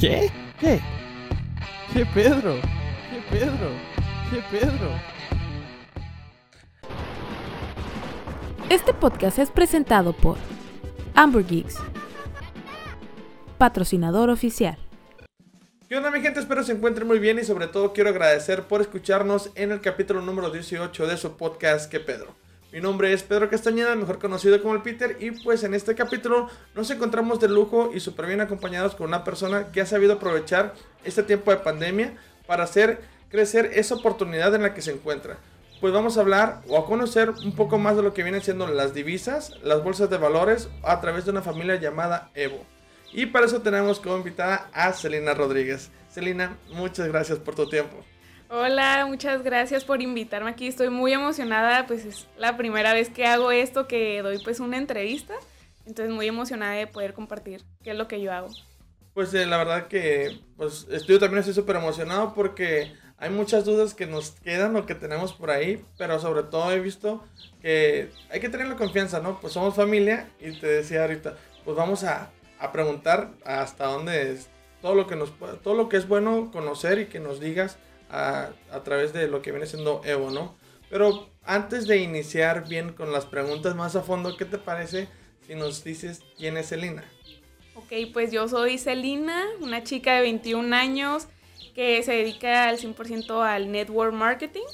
[0.00, 0.30] ¿Qué?
[0.58, 0.80] ¿Qué?
[1.92, 2.54] ¿Qué Pedro?
[2.54, 3.70] ¿Qué Pedro?
[4.30, 4.88] ¿Qué Pedro?
[8.70, 10.38] Este podcast es presentado por
[11.14, 11.76] Amber Geeks,
[13.58, 14.78] patrocinador oficial.
[15.86, 16.40] ¿Qué onda mi gente?
[16.40, 20.22] Espero se encuentren muy bien y sobre todo quiero agradecer por escucharnos en el capítulo
[20.22, 22.39] número 18 de su podcast ¿Qué Pedro?
[22.72, 26.48] Mi nombre es Pedro Castañeda, mejor conocido como el Peter, y pues en este capítulo
[26.76, 30.74] nos encontramos de lujo y súper bien acompañados con una persona que ha sabido aprovechar
[31.02, 32.16] este tiempo de pandemia
[32.46, 35.38] para hacer crecer esa oportunidad en la que se encuentra.
[35.80, 38.68] Pues vamos a hablar o a conocer un poco más de lo que vienen siendo
[38.68, 42.64] las divisas, las bolsas de valores a través de una familia llamada Evo.
[43.12, 45.90] Y para eso tenemos como invitada a Celina Rodríguez.
[46.08, 47.96] Celina, muchas gracias por tu tiempo.
[48.52, 50.66] Hola, muchas gracias por invitarme aquí.
[50.66, 54.76] Estoy muy emocionada, pues es la primera vez que hago esto, que doy pues una
[54.76, 55.34] entrevista.
[55.86, 58.48] Entonces muy emocionada de poder compartir qué es lo que yo hago.
[59.14, 63.94] Pues eh, la verdad que pues yo también estoy súper emocionado porque hay muchas dudas
[63.94, 67.22] que nos quedan o que tenemos por ahí, pero sobre todo he visto
[67.62, 69.40] que hay que tener la confianza, ¿no?
[69.40, 74.48] Pues somos familia y te decía ahorita, pues vamos a, a preguntar hasta dónde es
[74.82, 77.78] todo lo que nos todo lo que es bueno conocer y que nos digas
[78.10, 78.52] a,
[78.84, 80.56] través de lo que viene siendo Evo, ¿no?
[80.88, 85.08] Pero antes de iniciar bien con las preguntas más a fondo, ¿qué te parece
[85.46, 87.04] si nos dices quién es Celina?
[87.74, 91.28] Ok, pues yo soy Celina, una chica de 21 años
[91.74, 94.66] que se dedica al 100% al network marketing.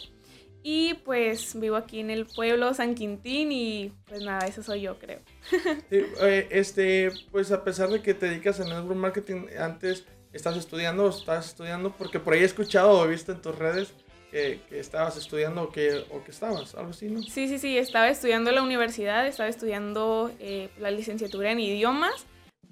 [0.68, 4.98] Y pues vivo aquí en el pueblo San Quintín y pues nada, eso soy yo
[4.98, 5.20] creo.
[5.92, 10.04] Eh, este, pues a pesar de que te dedicas al network marketing, antes
[10.36, 11.90] estás estudiando estás estudiando?
[11.96, 13.92] Porque por ahí he escuchado o visto en tus redes
[14.30, 17.22] que, estabas estudiando o que, o que estabas, algo así, ¿no?
[17.22, 22.26] Sí, sí, sí, estaba estudiando en la universidad, estaba estudiando eh, la licenciatura en idiomas,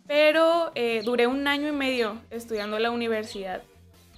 [0.06, 3.62] pero eh, duré un año y medio estudiando en la universidad.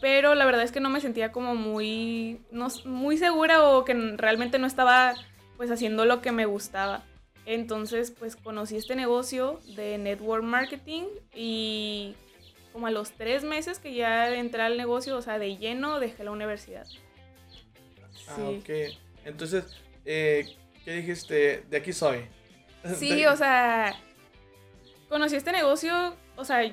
[0.01, 3.95] Pero la verdad es que no me sentía como muy, no, muy segura o que
[4.17, 5.15] realmente no estaba
[5.57, 7.03] pues haciendo lo que me gustaba.
[7.47, 11.05] Entonces pues conocí este negocio de network marketing
[11.35, 12.15] y
[12.77, 16.25] como a los tres meses que ya entré al negocio, o sea, de lleno, dejé
[16.25, 16.87] la universidad.
[18.29, 18.69] Ah, ok.
[19.25, 19.65] Entonces,
[20.05, 20.45] eh,
[20.85, 21.65] ¿qué dijiste?
[21.71, 22.27] De aquí soy.
[22.99, 23.99] Sí, o sea,
[25.09, 26.71] conocí este negocio, o sea,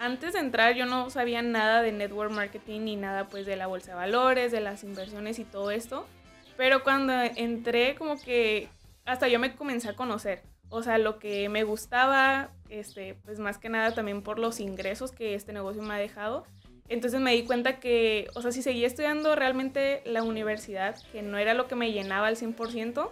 [0.00, 3.68] antes de entrar yo no sabía nada de network marketing ni nada pues de la
[3.68, 6.08] bolsa de valores, de las inversiones y todo esto.
[6.56, 8.68] Pero cuando entré como que
[9.04, 10.42] hasta yo me comencé a conocer.
[10.70, 15.12] O sea, lo que me gustaba, este, pues más que nada también por los ingresos
[15.12, 16.44] que este negocio me ha dejado.
[16.88, 21.38] Entonces me di cuenta que, o sea, si seguía estudiando realmente la universidad, que no
[21.38, 23.10] era lo que me llenaba al 100%,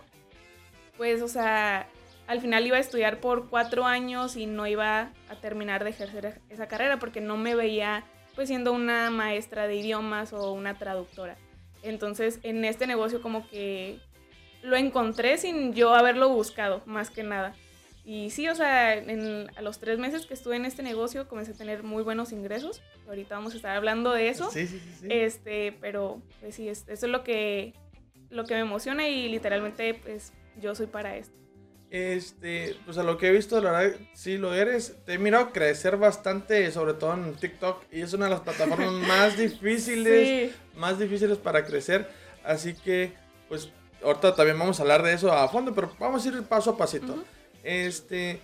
[0.96, 1.88] pues, o sea,
[2.26, 6.40] al final iba a estudiar por cuatro años y no iba a terminar de ejercer
[6.48, 8.04] esa carrera porque no me veía
[8.34, 11.36] pues siendo una maestra de idiomas o una traductora.
[11.82, 13.98] Entonces en este negocio como que
[14.62, 17.54] lo encontré sin yo haberlo buscado, más que nada.
[18.04, 19.02] Y sí, o sea,
[19.56, 22.82] a los tres meses que estuve en este negocio comencé a tener muy buenos ingresos.
[23.08, 24.50] Ahorita vamos a estar hablando de eso.
[24.50, 25.06] Sí, sí, sí.
[25.08, 27.72] Este, pero pues sí, eso es lo que,
[28.28, 31.34] lo que me emociona y literalmente pues yo soy para esto.
[31.90, 34.96] Este, pues a lo que he visto, la verdad, sí lo eres.
[35.06, 38.90] Te he mirado crecer bastante, sobre todo en TikTok, y es una de las plataformas
[39.08, 42.10] más difíciles, más difíciles para crecer.
[42.42, 43.12] Así que,
[43.48, 43.70] pues,
[44.02, 46.76] ahorita también vamos a hablar de eso a fondo, pero vamos a ir paso a
[46.76, 47.24] pasito.
[47.64, 48.40] Este,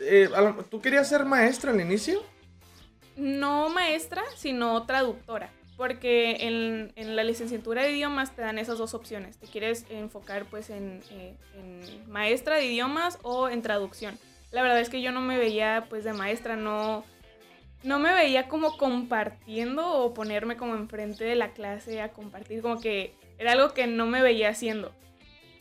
[0.00, 0.28] eh,
[0.70, 2.22] ¿tú querías ser maestra al inicio?
[3.16, 5.50] No maestra, sino traductora.
[5.76, 9.38] Porque en, la licenciatura de idiomas te dan esas dos opciones.
[9.38, 14.18] Te quieres enfocar pues en, eh, en, maestra de idiomas o en traducción.
[14.52, 17.04] La verdad es que yo no me veía pues de maestra, no,
[17.82, 22.78] no me veía como compartiendo o ponerme como enfrente de la clase a compartir, como
[22.78, 24.92] que era algo que no me veía haciendo.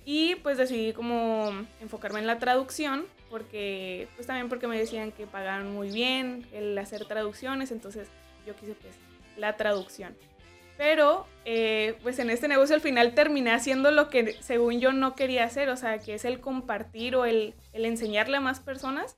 [0.05, 5.27] Y pues decidí como enfocarme en la traducción, porque pues también porque me decían que
[5.27, 8.07] pagaban muy bien el hacer traducciones, entonces
[8.45, 8.95] yo quise pues
[9.37, 10.15] la traducción.
[10.77, 15.15] Pero eh, pues en este negocio al final terminé haciendo lo que según yo no
[15.15, 19.15] quería hacer, o sea, que es el compartir o el, el enseñarle a más personas.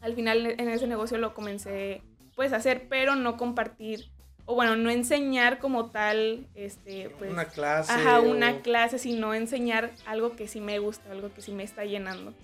[0.00, 2.02] Al final en ese negocio lo comencé
[2.34, 4.08] pues hacer, pero no compartir
[4.50, 7.30] o bueno, no enseñar como tal, este, pues...
[7.30, 7.92] Una clase.
[7.92, 11.84] Ajá, una clase, sino enseñar algo que sí me gusta, algo que sí me está
[11.84, 12.34] llenando.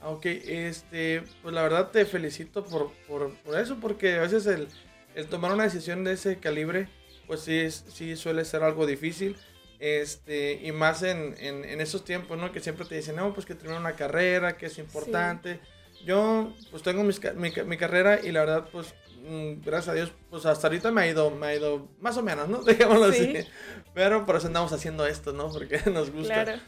[0.00, 4.46] Ah, ok, este, pues la verdad te felicito por, por, por eso, porque a veces
[4.46, 4.66] el,
[5.14, 6.88] el, tomar una decisión de ese calibre,
[7.26, 9.36] pues sí, sí suele ser algo difícil.
[9.78, 12.50] Este, y más en, en, en esos tiempos, ¿no?
[12.50, 15.60] Que siempre te dicen, no, pues que termina una carrera, que es importante.
[16.06, 18.94] Yo, pues tengo mi, mi, mi, carrera y la verdad, pues
[19.64, 22.48] gracias a Dios, pues hasta ahorita me ha ido, me ha ido más o menos,
[22.48, 22.62] ¿no?
[22.64, 23.36] Digámoslo Sí.
[23.36, 23.48] así.
[23.94, 25.50] Pero por eso andamos haciendo esto, ¿no?
[25.50, 26.44] Porque nos gusta.
[26.44, 26.60] Claro.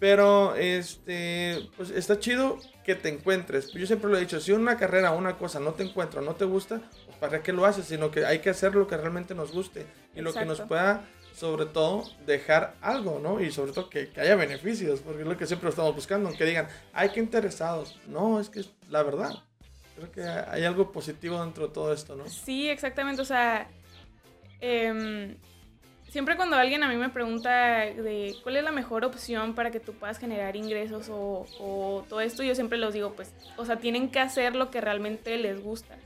[0.00, 3.72] Pero, este, pues está chido que te encuentres.
[3.72, 6.34] Yo siempre lo he dicho, si una carrera o una cosa no te encuentra, no
[6.34, 9.34] te gusta, pues para qué lo haces, sino que hay que hacer lo que realmente
[9.34, 13.40] nos guste y lo que nos pueda, sobre todo, dejar algo, ¿no?
[13.40, 16.44] Y sobre todo que, que haya beneficios, porque es lo que siempre estamos buscando, que
[16.44, 17.98] digan, ay, qué interesados.
[18.06, 19.32] No, es que es la verdad.
[19.96, 22.26] Creo que hay algo positivo dentro de todo esto, ¿no?
[22.28, 23.22] Sí, exactamente.
[23.22, 23.68] O sea,
[24.60, 25.36] em,
[26.08, 29.80] siempre cuando alguien a mí me pregunta de cuál es la mejor opción para que
[29.80, 33.76] tú puedas generar ingresos o, o todo esto, yo siempre los digo, pues, o sea,
[33.76, 35.96] tienen que hacer lo que realmente les gusta.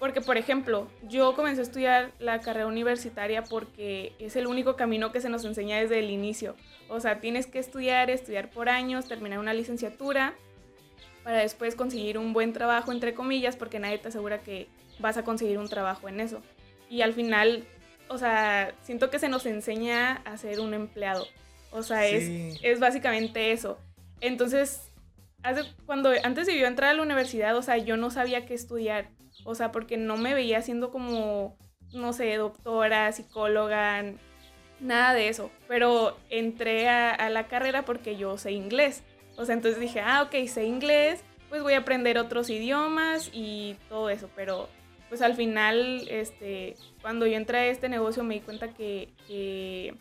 [0.00, 5.12] Porque, por ejemplo, yo comencé a estudiar la carrera universitaria porque es el único camino
[5.12, 6.56] que se nos enseña desde el inicio.
[6.88, 10.34] O sea, tienes que estudiar, estudiar por años, terminar una licenciatura
[11.30, 14.66] para después conseguir un buen trabajo, entre comillas, porque nadie te asegura que
[14.98, 16.42] vas a conseguir un trabajo en eso.
[16.88, 17.62] Y al final,
[18.08, 21.24] o sea, siento que se nos enseña a ser un empleado.
[21.70, 22.50] O sea, Sí.
[22.54, 23.78] es, es básicamente eso.
[24.20, 24.90] Entonces,
[25.44, 28.54] hace- cuando antes de yo entrar a la universidad, o sea, yo no sabía qué
[28.54, 29.10] estudiar.
[29.44, 31.56] O sea, porque no me veía siendo como,
[31.92, 34.02] no sé, doctora, psicóloga,
[34.80, 35.52] nada de eso.
[35.68, 39.04] Pero entré a, a la carrera porque yo sé inglés.
[39.40, 43.74] O sea, entonces dije, ah, ok, sé inglés, pues voy a aprender otros idiomas y
[43.88, 44.28] todo eso.
[44.36, 44.68] Pero
[45.08, 49.94] pues al final, este, cuando yo entré a este negocio me di cuenta que,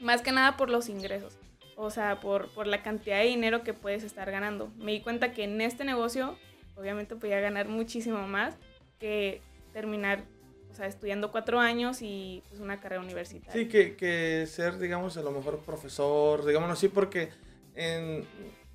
[0.00, 1.36] más que nada por los ingresos.
[1.76, 4.72] O sea, por, por la cantidad de dinero que puedes estar ganando.
[4.78, 6.38] Me di cuenta que en este negocio,
[6.74, 8.56] obviamente podía ganar muchísimo más
[8.98, 9.42] que
[9.74, 10.24] terminar,
[10.70, 13.60] o sea, estudiando cuatro años y pues una carrera universitaria.
[13.60, 17.28] Sí, que, que ser, digamos, a lo mejor profesor, digámoslo así, porque
[17.74, 18.26] en,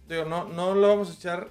[0.08, 1.50] digo, no, no lo vamos a echar,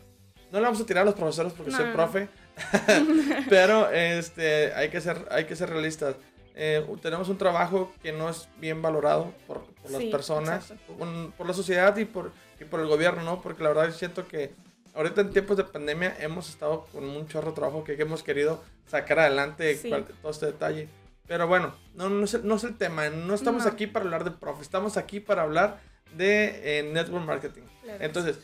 [0.53, 2.29] no le vamos a tirar a los profesores porque No, soy profe,
[3.49, 6.17] pero este, hay, que ser, hay que ser realistas.
[6.55, 10.95] Eh, tenemos un trabajo que no es bien valorado por, por las Sí, personas, exacto.
[11.37, 13.41] por, la sociedad y por, y por el gobierno, ¿no?
[13.41, 14.53] Porque la verdad siento que
[14.95, 18.63] ahorita en tiempos de pandemia hemos estado con un chorro de trabajo que hemos querido
[18.89, 19.89] sacar adelante Sí.
[20.21, 20.89] todo este detalle.
[21.29, 23.09] Pero bueno, no, no, es, no es el tema.
[23.11, 23.71] No estamos No.
[23.71, 25.79] aquí para hablar de profe, estamos aquí para hablar
[26.17, 27.63] de eh, network marketing.
[27.83, 28.05] Claro.
[28.05, 28.39] Entonces,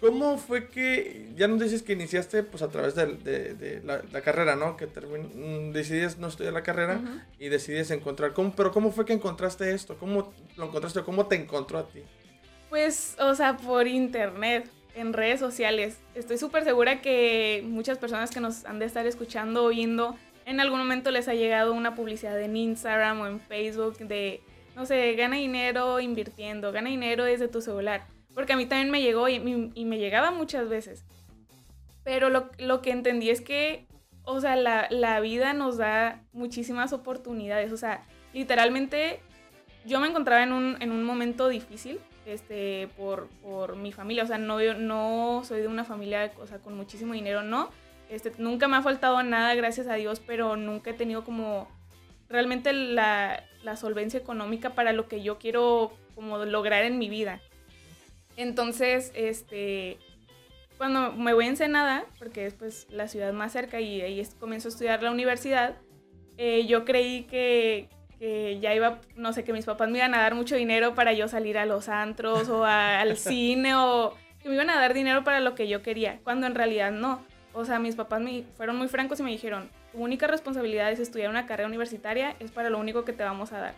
[0.00, 4.02] ¿cómo fue que ya nos dices que iniciaste pues a través de, de- de la,
[4.12, 4.76] la carrera, ¿no?
[4.76, 7.00] Que termin- mm, decidías no estudiar la carrera
[7.38, 8.32] y decidías encontrar.
[8.32, 9.96] ¿Cómo, pero ¿cómo fue que encontraste esto?
[9.98, 11.02] ¿Cómo lo encontraste?
[11.02, 12.00] ¿Cómo te encontró a ti?
[12.68, 15.98] Pues, o sea, por internet, en redes sociales.
[16.14, 20.16] Estoy súper segura que muchas personas que nos han de estar escuchando o viendo,
[20.46, 24.40] en algún momento les ha llegado una publicidad en Instagram o en Facebook de,
[24.76, 28.06] no sé, gana dinero invirtiendo, gana dinero desde tu celular.
[28.34, 31.04] Porque a mí también me llegó y, y- me llegaba muchas veces.
[32.04, 33.86] Pero lo, lo que entendí es que,
[34.24, 37.72] o sea, la, la vida nos da muchísimas oportunidades.
[37.72, 39.20] O sea, literalmente
[39.84, 44.24] yo me encontraba en un, en un momento difícil este, por, por mi familia.
[44.24, 47.70] O sea, no, yo no soy de una familia o sea, con muchísimo dinero, no.
[48.08, 51.68] Este, nunca me ha faltado nada, gracias a Dios, pero nunca he tenido como
[52.32, 57.40] realmente la, la solvencia económica para lo que yo quiero como lograr en mi vida.
[58.36, 59.98] Entonces, este,
[60.78, 64.34] cuando me voy a Ensenada, porque es pues la ciudad más cerca y ahí es-
[64.34, 65.76] comienzo a estudiar la universidad,
[66.38, 70.18] eh, yo creí que, que ya iba, no sé, que mis papás me iban a
[70.22, 74.48] dar mucho dinero para yo salir a los antros o a- al cine o que
[74.48, 77.22] me iban a dar dinero para lo que yo quería, cuando en realidad no.
[77.54, 80.98] O sea, mis papás me fueron muy francos y me dijeron, tu única responsabilidad es
[80.98, 83.74] estudiar una carrera universitaria, es para lo único que te vamos a dar.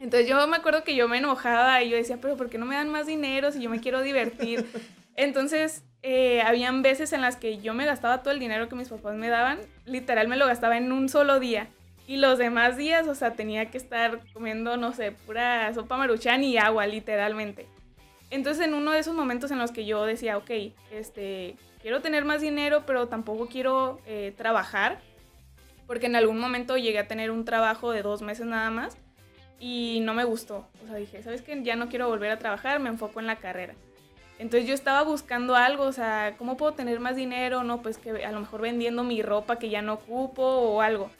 [0.00, 2.66] Entonces yo me acuerdo que yo me enojaba y yo decía, pero ¿por qué no
[2.66, 4.66] me dan más dinero si yo me quiero divertir?
[5.16, 8.88] Entonces, eh, habían veces en las que yo me gastaba todo el dinero que mis
[8.88, 11.68] papás me daban, literal me lo gastaba en un solo día.
[12.06, 16.42] Y los demás días, o sea, tenía que estar comiendo, no sé, pura sopa maruchan
[16.42, 17.66] y agua, literalmente.
[18.30, 20.50] Entonces, en uno de esos momentos en los que yo decía, ok,
[20.90, 25.00] este, quiero tener más dinero, pero tampoco quiero eh, trabajar,
[25.90, 28.96] porque en algún momento llegué a tener un trabajo de dos meses nada más
[29.58, 30.68] y no me gustó.
[30.84, 31.60] O sea, dije, ¿sabes qué?
[31.64, 33.74] Ya no quiero volver a trabajar, me enfoco en la carrera.
[34.38, 37.64] Entonces yo estaba buscando algo, o sea, ¿cómo puedo tener más dinero?
[37.64, 41.10] No, pues que a lo mejor vendiendo mi ropa que ya no ocupo o algo.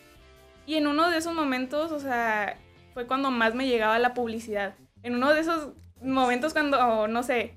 [0.66, 2.56] Y en uno de esos momentos, o sea,
[2.94, 4.76] fue cuando más me llegaba la publicidad.
[5.02, 7.56] En uno de esos momentos cuando, no sé,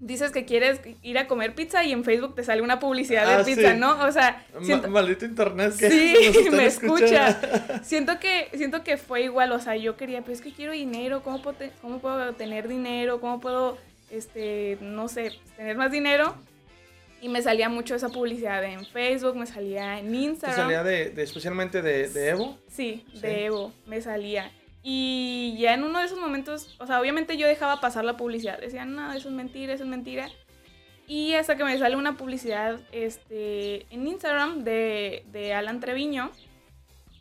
[0.00, 3.38] dices que quieres ir a comer pizza y en Facebook te sale una publicidad Ah,
[3.38, 3.78] de pizza, sí.
[3.78, 4.02] ¿no?
[4.04, 7.06] O sea, siento- maldito internet que Sí, nos están me escuchando.
[7.06, 7.80] escucha.
[7.84, 11.22] Siento que, siento que fue igual, o sea, yo quería, pues es que quiero dinero,
[11.22, 13.20] ¿cómo puedo, te- cómo puedo tener dinero?
[13.20, 13.76] ¿Cómo puedo,
[14.10, 16.34] este, no sé, tener más dinero?
[17.22, 20.56] Y me salía mucho esa publicidad en Facebook, me salía en ¿Te Instagram.
[20.60, 22.58] salía de, de- especialmente de, de Evo?
[22.70, 23.20] Sí, Sí.
[23.20, 24.50] de Evo, me salía.
[24.82, 28.58] Y ya en uno de esos momentos, o sea, obviamente yo dejaba pasar la publicidad.
[28.58, 30.30] Decía, no, eso es mentira, eso es mentira.
[31.06, 36.30] Y hasta que me sale una publicidad este, en Instagram de, de Alan Treviño,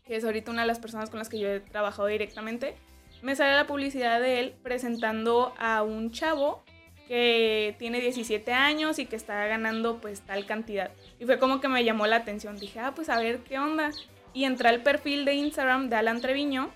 [0.06, 2.76] que es ahorita una de las personas con las que yo he trabajado directamente,
[3.22, 6.64] me sale la publicidad de él presentando a un chavo
[7.08, 10.92] que tiene 17 años y que está ganando pues tal cantidad.
[11.20, 12.58] Y fue como que me llamó la atención.
[12.60, 13.90] Dije, ah, pues a ver qué onda.
[14.32, 16.70] Y entré al perfil de Instagram de Alan Treviño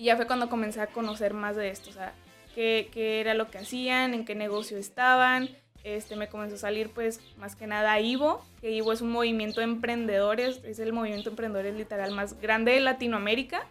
[0.00, 1.90] y ya fue cuando comencé a conocer más de esto.
[1.90, 2.14] O sea,
[2.54, 2.88] qué,
[3.20, 5.50] era lo que hacían, en qué negocio estaban.
[5.84, 9.60] Este, me comenzó a salir pues más que nada Ivo, que Ivo es un movimiento
[9.60, 13.66] de emprendedores, es el movimiento de emprendedores literal más grande de Latinoamérica.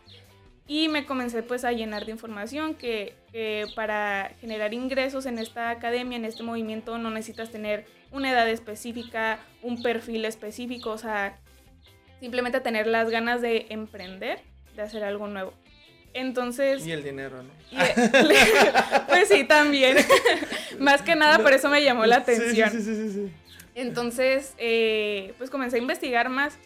[0.67, 3.15] Y me comencé pues a llenar de información que
[3.75, 9.39] para generar ingresos en esta academia, en este movimiento, no necesitas tener una edad específica,
[9.63, 11.39] un perfil específico, o sea,
[12.19, 14.41] simplemente tener las ganas de emprender,
[14.75, 15.53] de hacer algo nuevo.
[16.13, 17.49] Entonces, Y el dinero, ¿no?
[17.71, 17.75] y-
[19.07, 19.97] pues sí, también.
[20.79, 22.71] Más que nada por eso me llamó la atención.
[22.71, 23.31] Sí, sí, sí, sí.
[23.75, 26.57] Entonces, eh, pues comencé a investigar más,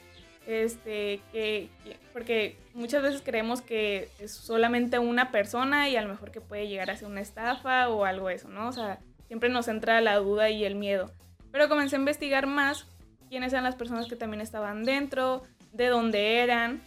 [0.47, 6.09] este, que, que- porque muchas veces creemos que es solamente una persona y a lo
[6.09, 8.67] mejor que puede llegar a ser una estafa o algo eso, ¿no?
[8.67, 11.11] O sea, siempre nos entra la duda y el miedo.
[11.51, 12.87] Pero comencé a investigar más
[13.29, 16.81] quiénes eran las personas que también estaban dentro, de dónde eran,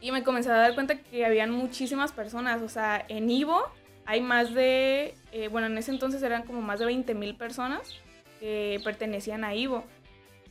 [0.00, 3.64] y me comencé a dar cuenta que habían muchísimas personas, o sea, en Ivo
[4.06, 8.00] hay más de, eh, bueno, en ese entonces eran como más de 20 mil personas
[8.40, 9.84] que pertenecían a Ivo.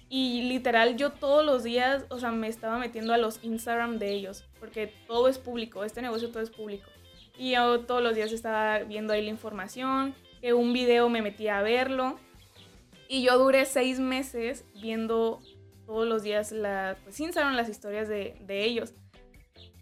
[0.09, 4.11] Y literal yo todos los días, o sea, me estaba metiendo a los Instagram de
[4.11, 6.87] ellos, porque todo es público, este negocio todo es público.
[7.35, 11.57] Y yo todos los días estaba viendo ahí la información, que un video me metía
[11.57, 12.19] a verlo.
[13.09, 15.39] Y yo duré seis meses viendo
[15.87, 18.93] todos los días la, pues, Instagram, las historias de, de ellos.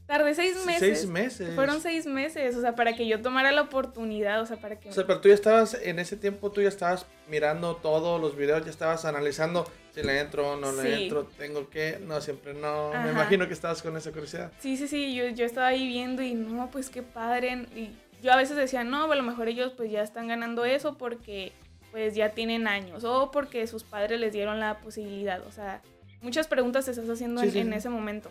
[0.08, 0.80] Tardé seis meses.
[1.00, 1.56] Seis meses.
[1.56, 4.90] Fueron seis meses, o sea, para que yo tomara la oportunidad, o sea, para que...
[4.90, 8.36] O sea, pero tú ya estabas, en ese tiempo tú ya estabas mirando todos los
[8.38, 11.04] videos, ya estabas analizando si le entro, no le Sí.
[11.04, 12.90] entro, tengo que, no, siempre no.
[12.94, 13.04] Ajá.
[13.04, 14.52] Me imagino que estabas con esa curiosidad.
[14.60, 17.66] Sí, sí, sí, yo, yo estaba ahí viendo y no, pues qué padre.
[17.76, 17.90] Y
[18.22, 21.52] yo a veces decía, no, a lo mejor ellos pues ya están ganando eso porque
[21.92, 25.42] pues ya tienen años o porque sus padres les dieron la posibilidad.
[25.48, 25.82] O sea,
[26.22, 27.74] muchas preguntas te estás haciendo Sí, en, sí, en sí.
[27.78, 28.30] ese momento.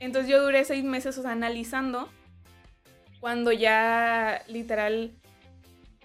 [0.00, 2.08] Entonces yo duré seis meses, o sea, analizando
[3.20, 5.12] cuando ya literal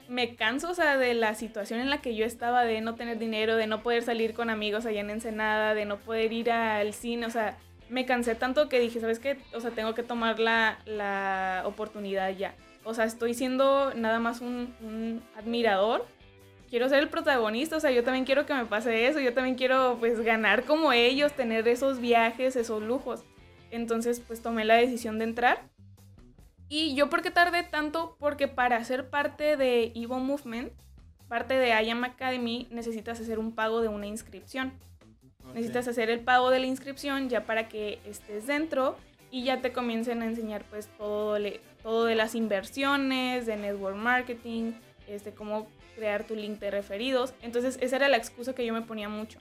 [0.08, 3.20] me canso, o sea, de la situación en la que yo estaba, de no tener
[3.20, 6.94] dinero, de no poder salir con amigos allá en Ensenada, de no poder ir al
[6.94, 7.58] cine, o sea,
[7.90, 9.38] me cansé tanto que dije, ¿sabes qué?
[9.54, 12.56] O sea, tengo que tomar la, la oportunidad ya.
[12.84, 16.06] O sea, estoy siendo nada más un, un admirador.
[16.70, 19.56] Quiero ser el protagonista, o sea, yo también quiero que me pase eso, yo también
[19.56, 23.24] quiero pues ganar como ellos, tener esos viajes, esos lujos.
[23.74, 25.64] Entonces, pues tomé la decisión de entrar.
[26.70, 28.16] Y yo, ¿por qué tardé tanto?
[28.20, 30.72] Porque para ser parte de Evo Movement,
[31.28, 34.74] parte de I Am Academy, necesitas hacer un pago de una inscripción.
[35.54, 38.96] Necesitas hacer el pago de la inscripción ya para que estés dentro
[39.30, 43.96] y ya te comiencen a enseñar pues todo, le- todo de las inversiones, de network
[43.98, 44.74] marketing,
[45.08, 47.34] este, cómo crear tu link de referidos.
[47.42, 49.40] Entonces esa era la excusa que yo me ponía mucho.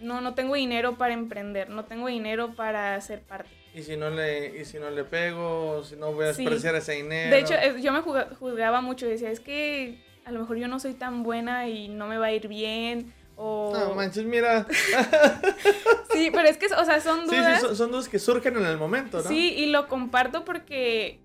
[0.00, 3.50] No, no tengo dinero para emprender, no tengo dinero para ser parte.
[3.74, 6.42] Y si no le, y si no le pego, si no voy a Sí.
[6.44, 7.30] despreciar ese dinero.
[7.34, 10.80] De hecho, es- yo me juzgaba mucho, decía, es que a lo mejor yo no
[10.80, 13.12] soy tan buena y no me va a ir bien.
[13.36, 13.72] O...
[13.72, 14.66] No manches, mira.
[16.12, 17.60] Sí, pero es que, o sea, son Sí, dudas.
[17.60, 19.28] sí, son, son dudas que surgen en el momento, ¿no?
[19.28, 21.20] Sí, y lo comparto porque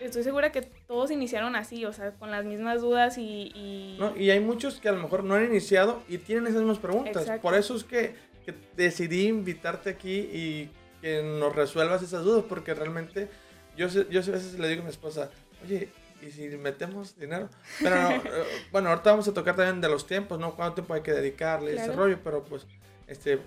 [0.00, 3.52] estoy segura que todos iniciaron así, o sea, con las mismas dudas y...
[3.54, 4.16] y- ¿no?
[4.16, 7.22] Y hay muchos que a lo mejor no han iniciado y tienen esas mismas preguntas.
[7.22, 7.42] Exacto.
[7.42, 8.14] Por eso es que,
[8.44, 10.70] que decidí invitarte aquí y
[11.06, 13.28] que nos resuelvas esas dudas, porque realmente
[13.76, 15.30] yo, sé- yo a veces le digo a mi esposa,
[15.64, 15.88] oye,
[16.20, 17.48] ¿y si metemos dinero?
[17.80, 20.56] Pero no, eh, bueno, ahorita vamos a tocar también de los tiempos, ¿no?
[20.56, 21.74] ¿Cuánto tiempo hay que dedicarle?
[21.74, 22.02] Ese Claro.
[22.02, 22.66] rollo, pero pues,
[23.06, 23.38] este,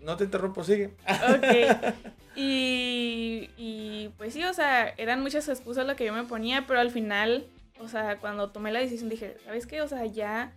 [0.00, 0.90] no te interrumpo, sigue.
[1.06, 1.94] Ok.
[2.34, 6.80] Y, y pues sí, o sea, eran muchas excusas lo que yo me ponía, pero
[6.80, 7.46] al final,
[7.78, 9.82] o sea, cuando tomé la decisión dije, ¿sabes qué?
[9.82, 10.50] O sea, ya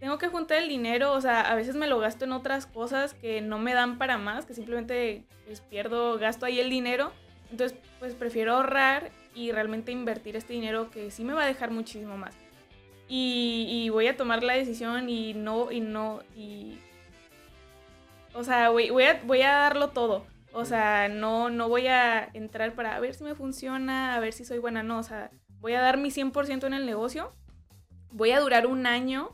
[0.00, 3.14] tengo que juntar el dinero, o sea, a veces me lo gasto en otras cosas
[3.14, 7.12] que no me dan para más, que simplemente pues pierdo, gasto ahí el dinero.
[7.50, 11.70] Entonces, pues prefiero ahorrar y realmente invertir este dinero que sí me va a dejar
[11.70, 12.34] muchísimo más.
[13.08, 16.78] Y, y voy a tomar la decisión y no, y no, y...
[18.32, 20.26] O sea, voy, voy, a, voy a darlo todo.
[20.52, 24.44] O sea, no, no voy a entrar para ver si me funciona, a ver si
[24.44, 24.98] soy buena, no.
[24.98, 27.32] O sea, voy a dar mi 100% en el negocio.
[28.10, 29.30] Voy a durar un año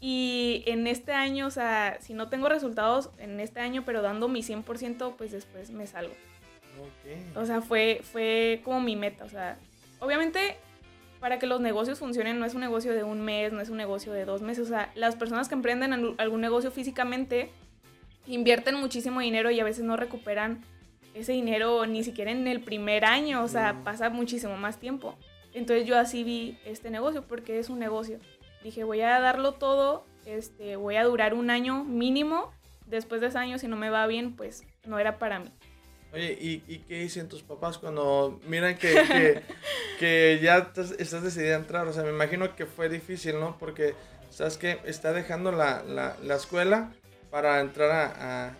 [0.00, 4.28] Y en este año, o sea, si no tengo resultados en este año, pero dando
[4.28, 6.12] mi 100%, pues después me salgo.
[6.78, 7.36] Ok.
[7.36, 9.24] O sea, fue, fue como mi meta.
[9.24, 9.58] O sea,
[10.00, 10.56] obviamente
[11.20, 13.78] para que los negocios funcionen no es un negocio de un mes, no es un
[13.78, 14.66] negocio de dos meses.
[14.66, 17.50] O sea, las personas que emprenden al- algún negocio físicamente
[18.26, 20.62] invierten muchísimo dinero y a veces no recuperan
[21.14, 23.42] ese dinero ni siquiera en el primer año.
[23.42, 23.84] O sea, Mm.
[23.84, 25.16] pasa muchísimo más tiempo.
[25.54, 28.18] Entonces yo así vi este negocio porque es un negocio.
[28.66, 32.52] Dije, voy a darlo todo, este, voy a durar un año mínimo.
[32.86, 35.52] Después de ese año, si no me va bien, pues no era para mí.
[36.12, 39.42] Oye, ¿y, y qué dicen tus papás cuando miran que, que,
[40.00, 41.86] que ya estás, decidida a entrar?
[41.86, 43.56] O sea, me imagino que fue difícil, ¿no?
[43.56, 43.94] Porque,
[44.30, 46.92] ¿sabes que Está dejando la, la, la escuela
[47.30, 48.56] para entrar a, a-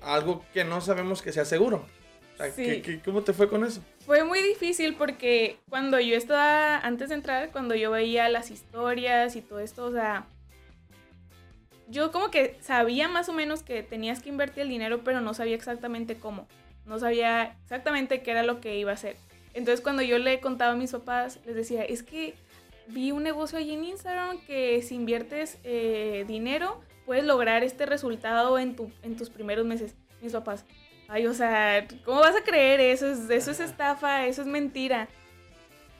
[0.00, 1.84] a algo que no sabemos que sea seguro.
[2.32, 2.64] O sea, Sí.
[2.64, 3.82] ¿qué- qué- cómo te fue con eso?
[4.06, 9.34] Fue muy difícil porque cuando yo estaba, antes de entrar, cuando yo veía las historias
[9.34, 10.26] y todo esto, o sea,
[11.88, 15.32] yo como que sabía más o menos que tenías que invertir el dinero, pero no
[15.32, 16.46] sabía exactamente cómo.
[16.84, 19.16] No sabía exactamente qué era lo que iba a hacer.
[19.54, 22.34] Entonces cuando yo le contaba a mis papás, les decía, es que
[22.88, 28.58] vi un negocio allí en Instagram que si inviertes eh, dinero, puedes lograr este resultado
[28.58, 29.94] en, en tus primeros meses.
[30.20, 30.66] Mis papás,
[31.14, 33.06] Ay, o sea, ¿cómo vas a creer eso?
[33.08, 35.06] Es- Eso es estafa, eso es mentira.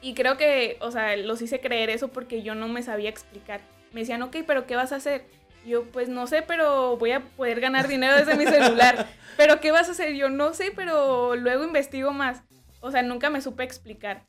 [0.01, 3.61] Y creo que, o sea, los hice creer eso porque yo no me sabía explicar.
[3.93, 5.23] Me decían, ok, pero ¿qué vas a hacer?
[5.65, 9.07] Yo, pues no sé, pero voy a poder ganar dinero desde mi celular.
[9.37, 10.13] ¿Pero qué vas a hacer?
[10.15, 12.41] Yo no sé, pero luego investigo más.
[12.81, 14.23] O sea, nunca me supe explicar.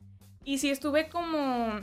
[0.44, 1.80] Y sí estuve como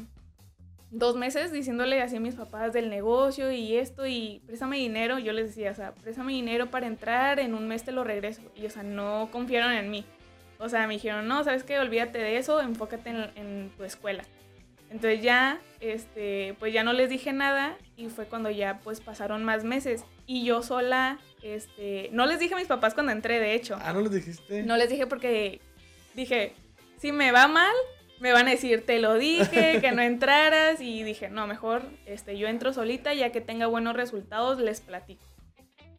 [0.93, 5.19] dos meses diciéndole así a mis papás del negocio y esto y préstame dinero.
[5.19, 8.41] Yo les decía, o sea, préstame dinero para entrar, en un mes te lo regreso.
[8.55, 10.05] Y, o sea, no confiaron en mí.
[10.59, 11.79] O sea, me dijeron, no, ¿sabes qué?
[11.79, 14.23] Olvídate de eso, enfócate en, en tu escuela.
[14.91, 19.43] Entonces ya, este, pues ya no les dije nada y fue cuando ya pues pasaron
[19.43, 20.05] más meses.
[20.27, 23.75] Y yo sola, este, no les dije a mis papás cuando entré, de hecho.
[23.81, 24.61] Ah, ¿no les dijiste?
[24.61, 25.59] No les dije porque
[26.13, 26.53] dije,
[26.99, 27.73] si me va mal,
[28.23, 30.79] me van a decir, te lo dije, que no entraras.
[30.79, 35.21] Y dije, no, mejor este, yo entro solita, ya que tenga buenos resultados, les platico.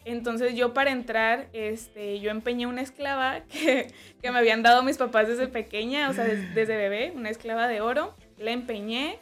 [0.07, 4.97] Entonces yo para entrar, este, yo empeñé una esclava que, que me habían dado mis
[4.97, 8.15] papás desde pequeña, o sea, des- desde bebé, una esclava de oro.
[8.39, 9.19] La empeñé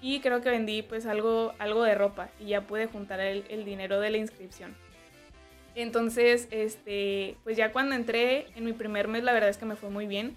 [0.00, 3.64] y creo que vendí pues algo, algo de ropa y ya pude juntar el, el
[3.64, 4.76] dinero de la inscripción.
[5.74, 9.74] Entonces, este, pues ya cuando entré en mi primer mes, la verdad es que me
[9.74, 10.36] fue muy bien.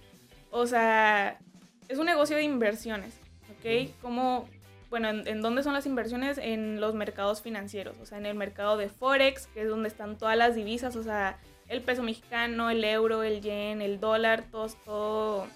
[0.50, 1.38] O sea,
[1.88, 3.14] es un negocio de inversiones,
[3.52, 3.92] ¿ok?
[4.02, 4.48] Como,
[4.90, 6.38] bueno, ¿en, en dónde son las inversiones?
[6.38, 10.18] En los mercados financieros, o sea, en el mercado de Forex, que es donde están
[10.18, 14.82] todas las divisas, o sea, el peso mexicano, el euro, el yen, el dólar, todos,
[14.84, 15.48] todo,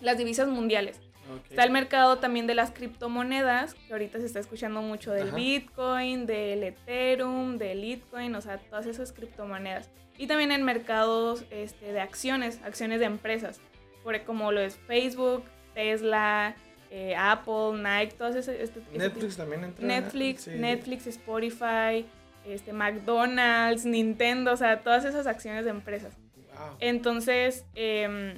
[0.00, 0.98] las divisas mundiales.
[1.34, 1.50] Ok.
[1.50, 5.36] Está el mercado también de las criptomonedas, que ahorita se está escuchando mucho del Ajá.
[5.36, 9.88] Bitcoin, del Ethereum, del Litecoin, o sea, todas esas criptomonedas.
[10.18, 13.60] Y también en mercados este, de acciones, acciones de empresas,
[14.02, 16.54] por, como lo es Facebook, Tesla,
[16.90, 18.56] eh, Apple, Nike, todas esas...
[18.56, 19.86] este- Netflix también entra.
[19.86, 20.50] Netflix, Sí.
[20.52, 22.06] Netflix, Spotify,
[22.46, 26.16] este, McDonald's, Nintendo, o sea, todas esas acciones de empresas.
[26.56, 26.76] Wow.
[26.80, 28.34] Entonces, em,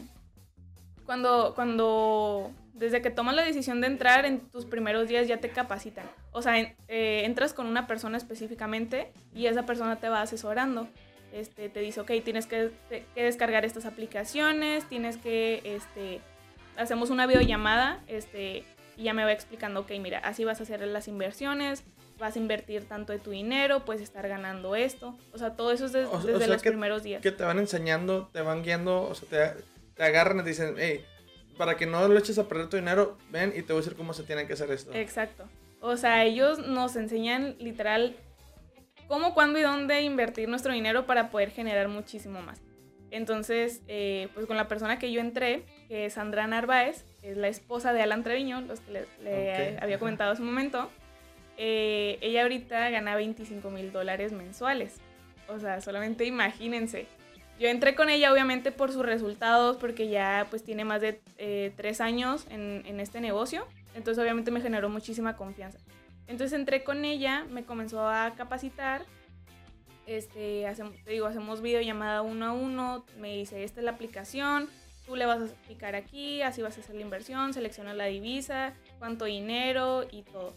[1.07, 5.49] cuando, cuando, desde que tomas la decisión de entrar, en tus primeros días ya te
[5.49, 6.05] capacitan.
[6.33, 10.89] O sea, en- eh, entras con una persona específicamente y esa persona te va asesorando.
[11.33, 16.21] Este, te dice, ok, tienes que, te- que descargar estas aplicaciones, tienes que, este,
[16.77, 18.65] hacemos una videollamada, este,
[18.97, 21.85] y ya me va explicando, ok, mira, así vas a hacer las inversiones,
[22.19, 25.17] vas a invertir tanto de tu dinero, puedes estar ganando esto.
[25.33, 27.23] O sea, todo eso es des- O- o desde sea los que- primeros días.
[27.23, 29.63] Que te van enseñando, te van guiando, o sea, te,
[29.95, 31.05] te agarran y te dicen, hey,
[31.57, 33.97] para que no lo eches a perder tu dinero, ven y te voy a decir
[33.97, 34.93] cómo se tiene que hacer esto.
[34.95, 35.49] Exacto.
[35.81, 38.17] O sea, ellos nos enseñan literal
[39.13, 42.63] cómo, cuándo y dónde invertir nuestro dinero para poder generar muchísimo más.
[43.11, 47.49] Entonces, eh, pues con la persona que yo entré, que es Sandra Narváez, es la
[47.49, 50.89] esposa de Alan Treviño, los que le, le Ok, había comentado hace un momento,
[51.59, 54.95] eh, ella ahorita gana 25 mil dólares mensuales.
[55.47, 57.07] O sea, solamente imagínense.
[57.61, 61.71] Yo entré con ella obviamente por sus resultados, porque ya pues tiene más de eh,
[61.77, 63.67] tres años en, en este negocio.
[63.95, 65.79] Entonces obviamente me generó muchísima confianza.
[66.33, 69.05] Entonces entré con ella, me comenzó a capacitar.
[70.07, 70.67] Este,
[71.05, 73.05] te digo, hacemos videollamada uno a uno.
[73.19, 74.71] Me dice, esta es la aplicación,
[75.07, 78.73] tú le vas a picar aquí, así vas a hacer la inversión, selecciona la divisa,
[78.99, 80.55] cuánto dinero y todo.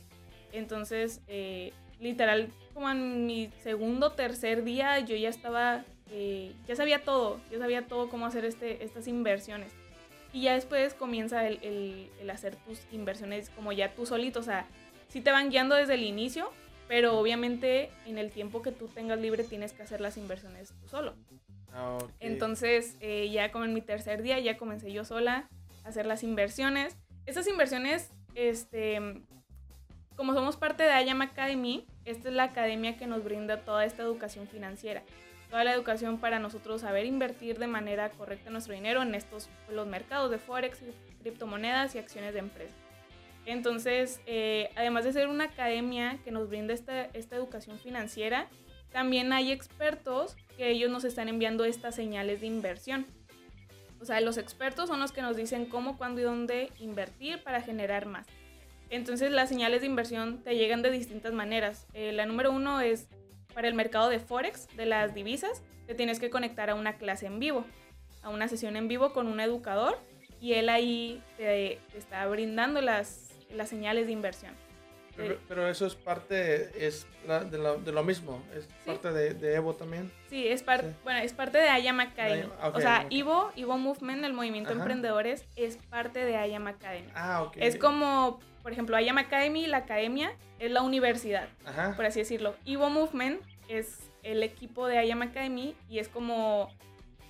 [0.53, 7.03] Entonces, eh, literal, como en mi segundo tercer día, yo ya estaba, eh, ya sabía
[7.03, 9.73] todo, yo sabía todo cómo hacer este, estas inversiones.
[10.31, 14.43] Y ya después comienza el, el- el hacer tus inversiones como ya tú solito, o
[14.43, 14.65] sea,
[15.15, 16.51] sí te van guiando desde el inicio,
[16.89, 20.89] pero obviamente en el tiempo que tú tengas libre tienes que hacer las inversiones tú
[20.89, 21.15] solo.
[21.71, 21.99] Ah.
[22.19, 25.47] Entonces, eh, ya como en mi tercer día, ya comencé yo sola
[25.85, 26.97] a hacer las inversiones.
[27.25, 28.99] Esas inversiones, este,
[30.17, 34.03] como somos parte de IAM Academy, esta es la academia que nos brinda toda esta
[34.03, 35.01] educación financiera.
[35.49, 39.87] Toda la educación para nosotros saber invertir de manera correcta nuestro dinero en estos, los
[39.87, 40.79] mercados de Forex,
[41.21, 42.84] criptomonedas y acciones de empresas.
[43.45, 48.47] Entonces, eh, además de ser una academia que nos brinda esta, esta educación financiera,
[48.91, 53.05] también hay expertos que ellos nos están enviando estas señales de inversión.
[54.01, 57.61] O sea, los expertos son los que nos dicen cómo, cuándo y dónde invertir para
[57.61, 58.27] generar más.
[58.89, 61.87] Entonces las señales de inversión te llegan de distintas maneras.
[61.93, 63.07] Eh, la número uno es
[63.53, 67.25] para el mercado de Forex, de las divisas, te tienes que conectar a una clase
[67.25, 67.65] en vivo,
[68.21, 69.97] a una sesión en vivo con un educador
[70.41, 74.53] y él ahí te, te está brindando las, las señales de inversión.
[75.15, 77.07] Pero, pero eso es parte es
[77.49, 78.43] de, lo, de lo mismo.
[78.53, 80.11] Es parte de, de Evo también.
[80.29, 80.87] Sí, es, par- Sí.
[81.05, 82.41] Bueno, es parte de IAM Academy.
[82.41, 83.11] IAM, ok, o sea, ok.
[83.13, 84.79] Ivo, Ivo Movement, el movimiento Ajá.
[84.79, 87.07] Emprendedores, es parte de IAM Academy.
[87.15, 87.55] Ah, ok.
[87.61, 91.93] Es como, por ejemplo, IAM Academy, la academia, es la universidad, Ajá.
[91.95, 92.55] por así decirlo.
[92.65, 96.69] Ivo Movement es el equipo de IAM Academy y es como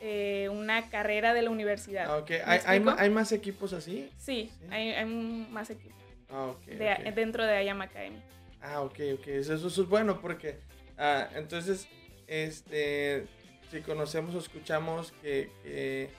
[0.01, 2.06] eh, una carrera de la universidad.
[2.08, 2.30] Ah, ok.
[2.32, 4.10] ¿Me ¿Hay, hay, hay más equipos así?
[4.17, 4.67] Sí, Sí.
[4.71, 5.95] Hay, hay más equipos
[6.29, 6.65] Ah, ok.
[6.65, 7.13] de- ok.
[7.15, 8.21] dentro de IAM Academy.
[8.61, 9.27] Ah, ok, ok.
[9.27, 10.57] Eso, eso es bueno porque
[10.97, 11.88] ah, entonces,
[12.27, 13.27] este,
[13.71, 16.09] si conocemos o escuchamos que, que-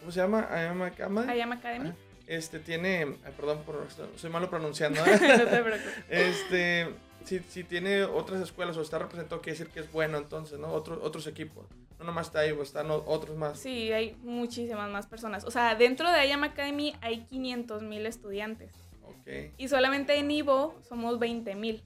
[0.00, 0.40] ¿cómo se llama?
[0.40, 1.38] Academy.
[1.38, 1.88] IAM Academy.
[1.90, 1.94] Ah,
[2.26, 5.00] Este tiene, ay, perdón por, soy malo pronunciando.
[5.06, 5.94] no te preocupes.
[6.08, 10.58] este, si, si tiene otras escuelas o está representado, quiere decir que es bueno entonces,
[10.58, 10.68] ¿no?
[10.72, 11.66] Otros, otros equipos.
[11.98, 13.58] No nomás está ahí, están o- otros más.
[13.58, 15.44] Sí, hay muchísimas más personas.
[15.44, 18.70] O sea, dentro de IAM Academy hay 500 mil estudiantes.
[19.08, 19.52] Ok.
[19.56, 21.82] Y solamente en Ivo somos 20 mil.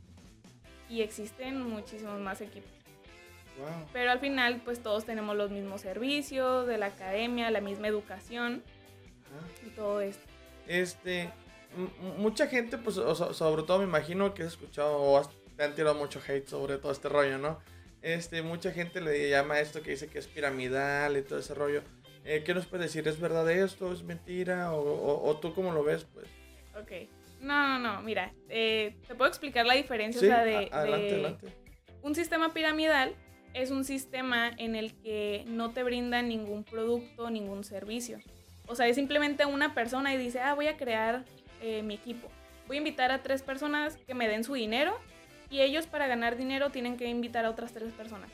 [0.89, 2.71] Y existen muchísimos más equipos.
[3.59, 3.87] Wow.
[3.93, 8.63] Pero al final, pues todos tenemos los mismos servicios de la academia, la misma educación
[9.27, 9.67] Ajá.
[9.67, 10.23] y todo esto.
[10.67, 11.31] Este,
[12.19, 15.75] mucha gente, pues, so- sobre todo me imagino que has escuchado o has- te han
[15.75, 17.59] tirado mucho hate sobre todo este rollo, ¿no?
[18.01, 21.83] Este, mucha gente le llama esto que dice que es piramidal y todo ese rollo.
[22.25, 23.07] Eh, ¿Qué nos puedes decir?
[23.09, 23.93] ¿Es verdad esto?
[23.93, 24.73] ¿Es mentira?
[24.73, 26.05] ¿O, o- o tú cómo lo ves?
[26.13, 26.27] Pues,
[26.79, 26.93] Ok.
[27.41, 30.21] No, no, no, mira, eh, te puedo explicar la diferencia.
[30.21, 31.47] sí, o sea, de, a- adelante, de- adelante.
[32.03, 33.15] Un sistema piramidal
[33.55, 38.19] es un sistema en el que no te brinda ningún producto, ningún servicio.
[38.67, 41.25] O sea, es simplemente una persona y dice, ah, voy a crear
[41.61, 42.29] eh, mi equipo.
[42.69, 44.97] Voy a invitar a tres personas que me den su dinero
[45.51, 48.31] y ellos para ganar dinero tienen que invitar a otras tres personas.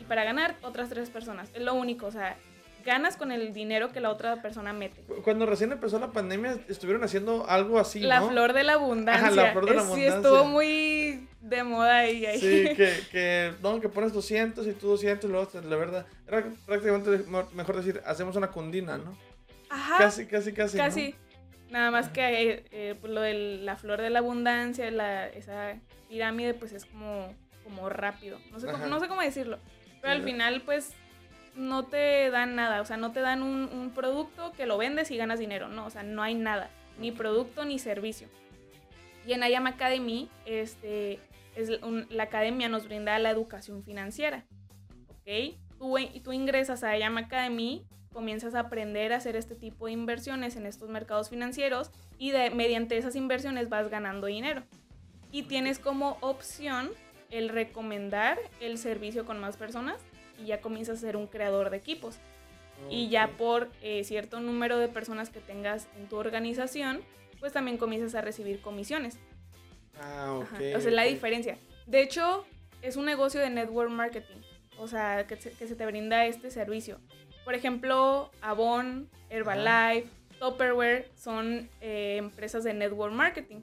[0.00, 1.50] Y para ganar otras tres personas.
[1.54, 2.36] Es lo único, o sea,
[2.84, 5.02] ganas con el dinero que la otra persona mete.
[5.02, 8.30] Cu- Cuando recién empezó la pandemia, estuvieron haciendo algo así, la ¿no?
[8.30, 9.26] flor de la abundancia.
[9.28, 10.16] Ajá, la flor de la Es- Sí, abundancia.
[10.16, 12.26] estuvo muy de moda ahí.
[12.26, 12.38] ahí.
[12.40, 16.44] Sí, que, que, no, que pones 200 y tú 200 y luego, la verdad, era
[16.66, 19.16] prácticamente me- mejor decir, hacemos una cundina, ¿no?
[19.70, 19.98] Ajá.
[19.98, 20.76] Casi, casi, casi.
[20.78, 20.84] ¿no?
[20.84, 21.14] Casi.
[21.70, 25.74] Nada más que eh, eh, pues, lo de la flor de la abundancia, la, esa
[26.08, 28.38] pirámide, pues es como, como rápido.
[28.50, 29.58] No sé, cómo, no sé cómo decirlo.
[30.00, 30.24] Pero Sí, al ¿no?
[30.24, 30.94] final, pues,
[31.58, 32.80] no te dan nada.
[32.80, 35.68] O sea, no te dan un, producto que lo vendes y ganas dinero.
[35.68, 36.70] No, o sea, no hay nada.
[36.98, 38.28] Ni producto ni servicio.
[39.26, 41.18] Y en IAM Academy, este,
[41.54, 41.70] es
[42.10, 44.46] la academia nos brinda la educación financiera.
[45.08, 45.56] ¿Ok?
[45.78, 50.56] Tú, tú ingresas a IAM Academy, comienzas a aprender a hacer este tipo de inversiones
[50.56, 54.62] en estos mercados financieros y de, mediante esas inversiones vas ganando dinero.
[55.30, 56.90] Y tienes como opción
[57.30, 59.96] el recomendar el servicio con más personas
[60.38, 62.18] y ya comienzas a ser un creador de equipos.
[62.90, 67.00] Y ya por eh, cierto número de personas que tengas en tu organización,
[67.40, 69.18] pues también comienzas a recibir comisiones.
[70.00, 70.42] Ah, ok.
[70.44, 71.58] Ajá, O sea, la diferencia.
[71.86, 72.46] De hecho,
[72.82, 74.36] es un negocio de network marketing.
[74.78, 77.00] O sea, que se, que se te brinda este servicio.
[77.44, 83.62] Por ejemplo, Avon, Herbalife, Tupperware son eh, empresas de network marketing.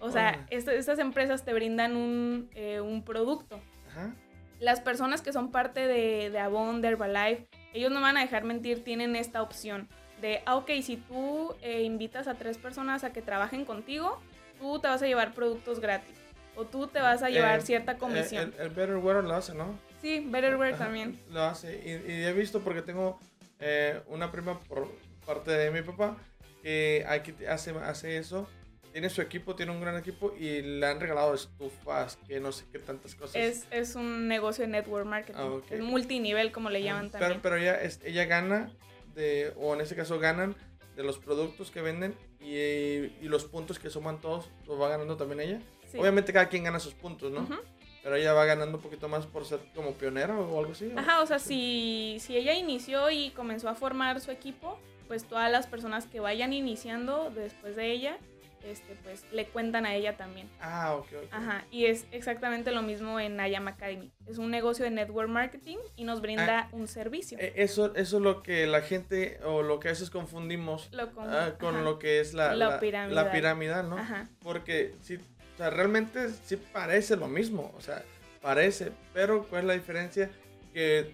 [0.00, 3.60] O sea, esta- estas empresas te brindan un, eh, un producto.
[3.88, 4.12] Ajá.
[4.60, 8.44] Las personas que son parte de, de Avon, de Herbalife, ellos no van a dejar
[8.44, 9.88] mentir, tienen esta opción
[10.20, 14.20] de, ah, ok, si tú eh, invitas a tres personas a que trabajen contigo,
[14.58, 16.16] tú te vas a llevar productos gratis.
[16.56, 18.52] O tú te vas a llevar Eh, cierta comisión.
[18.58, 19.78] El, el Better Wear lo hace, ¿no?
[20.02, 21.20] sí, Betterware Ajá, también.
[21.30, 21.76] Lo hace.
[21.84, 23.20] Y, y he visto porque tengo
[23.60, 24.88] eh, una prima por
[25.24, 26.16] parte de mi papá
[26.62, 28.48] que aquí hace, hace eso.
[28.92, 32.64] Tiene su equipo, tiene un gran equipo y le han regalado estufas, que no sé
[32.72, 33.36] qué tantas cosas.
[33.36, 35.38] Es, es un negocio de network marketing.
[35.40, 35.70] Ah, ok.
[35.70, 37.40] Es multinivel, como le Ah, llaman pero, también.
[37.42, 38.72] pero ella, es- ella gana,
[39.14, 40.56] de, o en este caso ganan
[40.96, 45.16] de los productos que venden y, y los puntos que suman todos, los va ganando
[45.16, 45.60] también ella.
[45.90, 45.98] Sí.
[45.98, 47.42] Obviamente cada quien gana sus puntos, ¿no?
[47.42, 47.54] Ujú.
[48.02, 50.90] Pero ella va ganando un poquito más por ser como pionera o algo así.
[50.94, 50.98] ¿o?
[50.98, 55.50] Ajá, o sea, si, si ella inició y comenzó a formar su equipo, pues todas
[55.52, 58.18] las personas que vayan iniciando después de ella,
[58.64, 60.48] este, pues le cuentan a ella también.
[60.60, 61.28] Ah, ok, ok.
[61.32, 64.10] Ajá, y es exactamente lo mismo en Ayam Academy.
[64.26, 67.38] Es un negocio de network marketing y nos brinda un servicio.
[67.40, 71.12] Eh, Eso, eso es lo que la gente o lo que a veces confundimos Lo
[71.12, 71.84] con- ah, con ajá.
[71.84, 73.24] lo que es la, La la, piramidal.
[73.24, 73.98] la piramidal, ¿no?
[73.98, 78.02] Ajá, Porque sí, o sea, realmente sí parece lo mismo, o sea,
[78.40, 80.30] parece, pero ¿cuál es la diferencia?
[80.72, 81.12] Que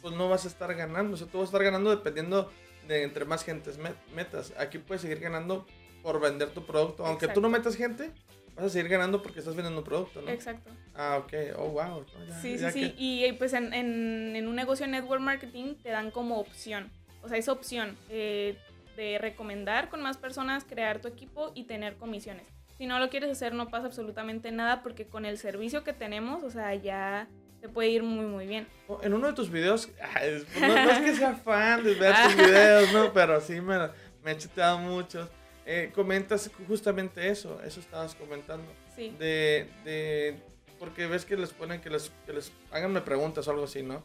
[0.00, 2.50] pues no vas a estar ganando, o sea, tú vas a estar ganando dependiendo
[2.88, 4.52] de entre más gentes met- metas.
[4.58, 5.66] Aquí puedes seguir ganando
[6.04, 7.70] por vender tu producto, aunque tú no Exacto.
[7.70, 8.10] metas gente,
[8.54, 10.28] vas a seguir ganando porque estás vendiendo un producto, ¿no?
[10.30, 10.70] exacto.
[10.94, 12.04] Ah, ok, oh, wow.
[12.18, 12.80] no, ya- Sí, sí, ya sí.
[12.92, 16.92] que- Y pues en, en- en un negocio de network marketing te dan como opción.
[17.22, 18.56] O sea, esa opción eh,
[18.96, 22.44] de recomendar con más personas, crear tu equipo y tener comisiones.
[22.76, 26.44] Si no lo quieres hacer, no pasa absolutamente nada porque con el servicio que tenemos,
[26.44, 27.28] o sea, ya
[27.62, 28.66] te puede ir muy, muy bien.
[29.02, 29.88] En uno de tus videos,
[30.22, 33.10] es- no, no es que sea fan de ver tus videos, ¿no?
[33.14, 33.78] Pero sí me,
[34.22, 35.30] me he chuteado muchos.
[35.66, 38.70] Eh, comentas justamente eso, eso estabas comentando.
[38.94, 39.14] Sí.
[39.18, 40.36] De, de,
[40.78, 44.04] porque ves que les ponen que les, que les háganme preguntas o algo así, ¿no?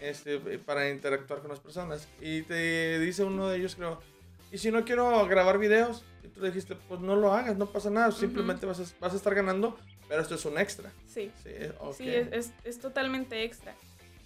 [0.00, 2.08] Este, para interactuar con las personas.
[2.20, 4.00] Y te dice uno de ellos, creo,
[4.52, 7.66] y si no quiero grabar videos, y tú le dijiste, pues no lo hagas, no
[7.66, 10.92] pasa nada, simplemente vas, a, vas a estar ganando, pero esto es un extra.
[11.06, 11.30] Sí.
[11.42, 11.94] Sí, ok.
[11.94, 13.74] Sí, es, es- es totalmente extra.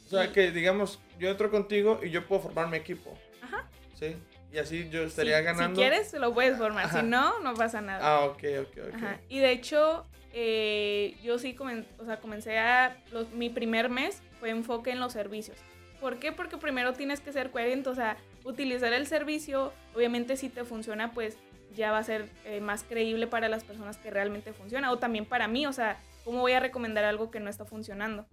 [0.07, 3.17] O sea, Y- que digamos, yo entro contigo y yo puedo formar mi equipo.
[3.43, 3.69] Ajá.
[3.99, 4.17] ¿Sí?
[4.53, 5.77] Y así yo estaría ganando.
[5.77, 6.87] Si quieres, lo puedes formar.
[6.87, 7.01] Ajá.
[7.01, 8.01] Si no, no pasa nada.
[8.03, 8.95] Ah, ok, ok, ok.
[8.95, 9.21] Ajá.
[9.29, 12.97] Y de hecho, eh, yo sí comen- o sea, comencé a.
[13.13, 15.57] los- mi primer mes fue enfoque en los servicios.
[16.01, 16.33] ¿Por qué?
[16.33, 21.13] Porque primero tienes que ser coherente, o sea, utilizar el servicio, obviamente si te funciona,
[21.13, 21.37] pues
[21.77, 25.27] ya va a ser eh, más creíble para las personas que realmente funciona, o también
[25.27, 28.27] para mí, o sea, ¿cómo voy a recomendar algo que no está funcionando?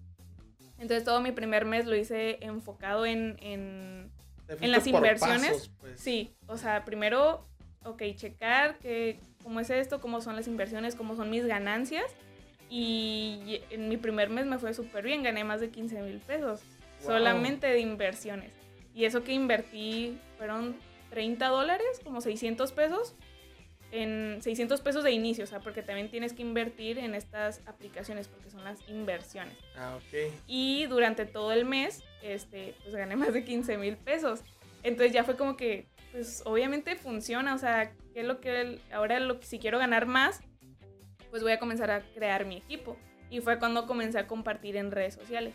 [0.80, 4.12] Entonces todo mi primer mes lo hice enfocado en, en
[4.50, 6.00] en las inversiones, pasos, pues.
[6.00, 7.48] Sí, o sea, primero,
[7.84, 12.06] ok, checar que, cómo es esto, cómo son las inversiones, cómo son mis ganancias.
[12.70, 16.62] Y en mi primer mes me fue súper bien, gané más de 15 mil pesos,
[17.02, 17.12] Wow.
[17.12, 18.52] solamente de inversiones.
[18.94, 20.76] Y eso que invertí fueron
[21.12, 23.16] 30 dólares, como 600 pesos,
[23.92, 28.28] en 600 pesos de inicio, o sea, porque también tienes que invertir en estas aplicaciones,
[28.28, 29.56] porque son las inversiones.
[29.78, 30.34] Ah, ok.
[30.48, 34.42] Y durante todo el mes, este, pues gané más de 15 mil pesos.
[34.84, 38.82] Entonces ya fue como que, pues obviamente funciona, o sea, ¿qué es lo que el-
[38.92, 40.42] ahora lo, si quiero ganar más,
[41.30, 42.98] pues voy a comenzar a crear mi equipo.
[43.30, 45.54] Y fue cuando comencé a compartir en redes sociales.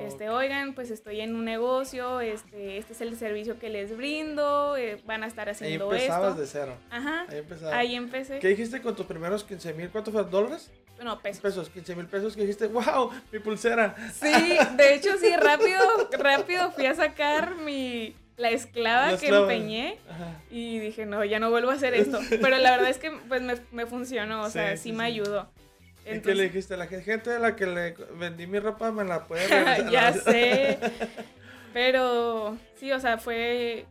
[0.00, 4.76] Este, oigan, pues estoy en un negocio, este, este es el servicio que les brindo,
[4.76, 6.40] eh, van a estar Ahí haciendo empezabas esto.
[6.40, 6.76] de cero.
[6.90, 8.40] Ajá, Ahí ahí empecé.
[8.40, 9.90] ¿Qué dijiste con tus primeros 15 mil?
[9.90, 10.24] ¿Cuánto fue?
[10.24, 10.72] ¿Dólares?
[11.02, 11.42] No, pesos.
[11.42, 12.34] Pesos, 15 mil pesos.
[12.34, 13.94] Que dijiste, wow, mi pulsera.
[14.12, 14.32] Sí,
[14.76, 19.52] de hecho sí, rápido, rápido fui a sacar mi, la esclava La que esclava.
[19.52, 19.98] empeñé.
[20.08, 20.40] Ajá.
[20.50, 22.20] Y dije, no, ya no vuelvo a hacer esto.
[22.30, 25.04] Pero la verdad es que pues me, me funcionó, o Sí, sea, sí, sí, me
[25.04, 25.50] ayudó.
[26.00, 27.32] ¿Y qué le Entonces, dijiste a la gente?
[27.34, 29.46] A la que le vendí mi ropa me la puede
[29.90, 30.78] ya sé.
[31.72, 33.86] Pero sí, o sea, fue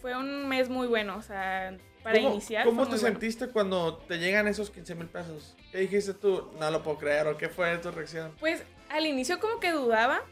[0.00, 2.64] fue un mes muy bueno, o sea, para ¿Cómo, iniciar.
[2.64, 3.14] ¿Cómo te muy bueno.
[3.14, 5.56] sentiste cuando te llegan esos 15 mil pesos?
[5.76, 6.42] ¿Qué dijiste tú?
[6.58, 7.26] No lo puedo creer.
[7.26, 8.32] ¿O qué fue tu reacción?
[8.40, 10.22] Pues al inicio como que dudaba,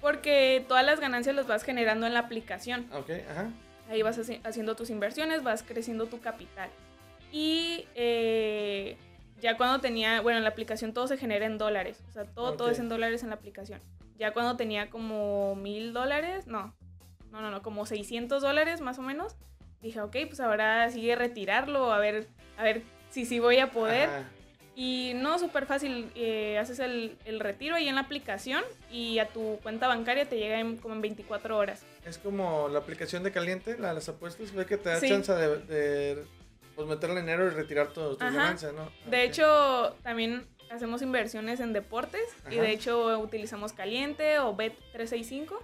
[0.00, 2.90] porque todas las ganancias las vas generando en la aplicación.
[2.92, 3.48] Ok, ajá.
[3.88, 6.68] Ahí vas haci- haciendo tus inversiones, vas creciendo tu capital.
[7.30, 8.96] Y eh,
[9.40, 12.02] ya cuando tenía, bueno, en la aplicación todo se genera en dólares.
[12.08, 12.72] O sea, todo, todo Ok.
[12.72, 13.78] es en dólares en la aplicación.
[14.18, 16.74] Ya cuando tenía como mil dólares, no,
[17.30, 19.36] no, no, no, como 600 dólares más o menos,
[19.80, 24.08] dije, ok, pues ahora sigue retirarlo, a ver, a ver si sí voy a poder.
[24.08, 24.28] Ajá.
[24.80, 28.62] Y no, súper fácil, eh, haces el, el retiro ahí en la aplicación
[28.92, 31.82] y a tu cuenta bancaria te llega en, como en 24 horas.
[32.06, 35.08] Es como la aplicación de caliente, la de las apuestas, ve que te da Sí.
[35.08, 36.24] chance de, de,
[36.76, 38.36] pues meterle dinero y retirar tu, tu Ajá.
[38.36, 38.88] ganancia, ¿no?
[39.10, 45.58] De hecho, también hacemos inversiones en deportes y de hecho utilizamos Caliente o Bet365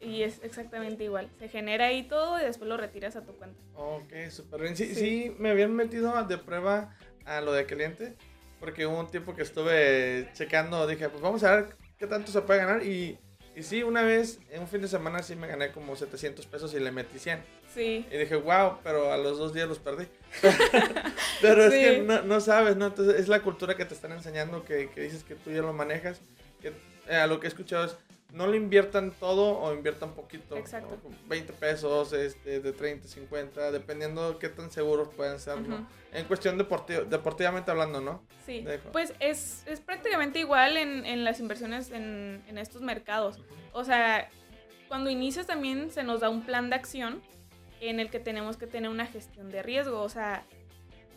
[0.00, 1.28] y es exactamente igual.
[1.38, 3.56] Se genera ahí todo y después lo retiras a tu cuenta.
[3.76, 4.76] Ok, súper bien.
[4.76, 4.94] Sí, Sí.
[4.96, 5.36] sí.
[5.38, 6.92] me habían metido de prueba
[7.24, 8.16] a lo de caliente,
[8.60, 11.66] porque hubo un tiempo que estuve checando, dije, pues vamos a ver
[11.98, 12.82] qué tanto se puede ganar.
[12.84, 13.18] Y,
[13.56, 16.74] y sí, una vez, en un fin de semana, sí me gané como 700 pesos
[16.74, 17.42] y le metí 100.
[17.74, 20.06] Sí, Y dije, wow, pero a los dos días los perdí.
[21.40, 21.80] pero es Sí.
[21.80, 22.86] que no, no sabes, ¿no?
[22.86, 25.72] Entonces es la cultura que te están enseñando, que, que dices que tú ya lo
[25.72, 26.20] manejas.
[26.60, 26.72] Que,
[27.08, 27.96] eh, a lo que he escuchado es,
[28.32, 30.56] no le inviertan todo o inviertan poquito.
[30.56, 30.96] Exacto.
[30.96, 31.02] ¿no?
[31.02, 35.88] Como 20 pesos, este, de 30, 50, dependiendo de qué tan seguros pueden ser, ¿no?
[36.12, 38.22] En cuestión deporti- deportivamente hablando, ¿no?
[38.44, 38.90] Sí, Dejo.
[38.92, 43.38] pues es, es prácticamente igual en, en las inversiones en, en estos mercados.
[43.72, 44.28] O sea,
[44.88, 47.22] cuando inicias también se nos da un plan de acción
[47.80, 50.00] en el que tenemos que tener una gestión de riesgo.
[50.02, 50.44] O sea,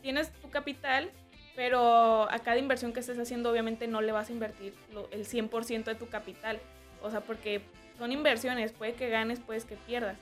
[0.02, 1.12] tienes tu capital,
[1.56, 5.26] pero a cada inversión que estés haciendo obviamente no le vas a invertir lo- el
[5.26, 6.60] 100% de tu capital.
[7.01, 7.61] O sea, porque
[7.97, 10.17] son inversiones, puede que ganes, puedes que pierdas.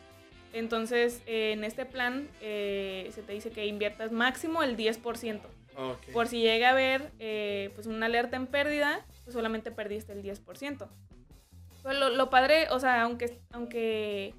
[0.53, 5.41] Entonces, eh, en este plan eh, se te dice que inviertas máximo el 10%.
[5.77, 6.11] Ok.
[6.11, 10.23] Por si llega a haber eh, pues una alerta en pérdida, pues solamente perdiste el
[10.23, 10.87] 10%.
[11.83, 14.33] Pero lo, lo padre, o sea, aunque, aunque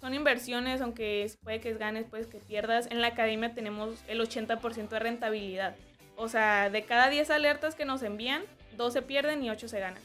[0.00, 4.88] son inversiones, aunque puede que ganes, puede que pierdas, en la academia tenemos el 80%
[4.88, 5.76] de rentabilidad.
[6.16, 8.42] O sea, de cada 10 alertas que nos envían,
[8.76, 10.02] 2 se pierden y 8 se ganan.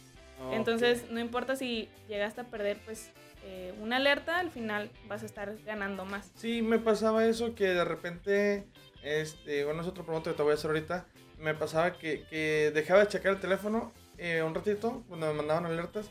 [0.52, 3.12] Entonces, no importa si llegaste a perder pues
[3.46, 6.32] eh, una alerta, al final vas a estar ganando más.
[6.36, 8.66] Sí, me pasaba eso que de repente,
[9.04, 11.06] este, bueno, es otro pregunta que te voy a hacer ahorita.
[11.40, 15.66] Me pasaba que, que dejaba de checar el teléfono eh, un ratito cuando me mandaban
[15.66, 16.10] alertas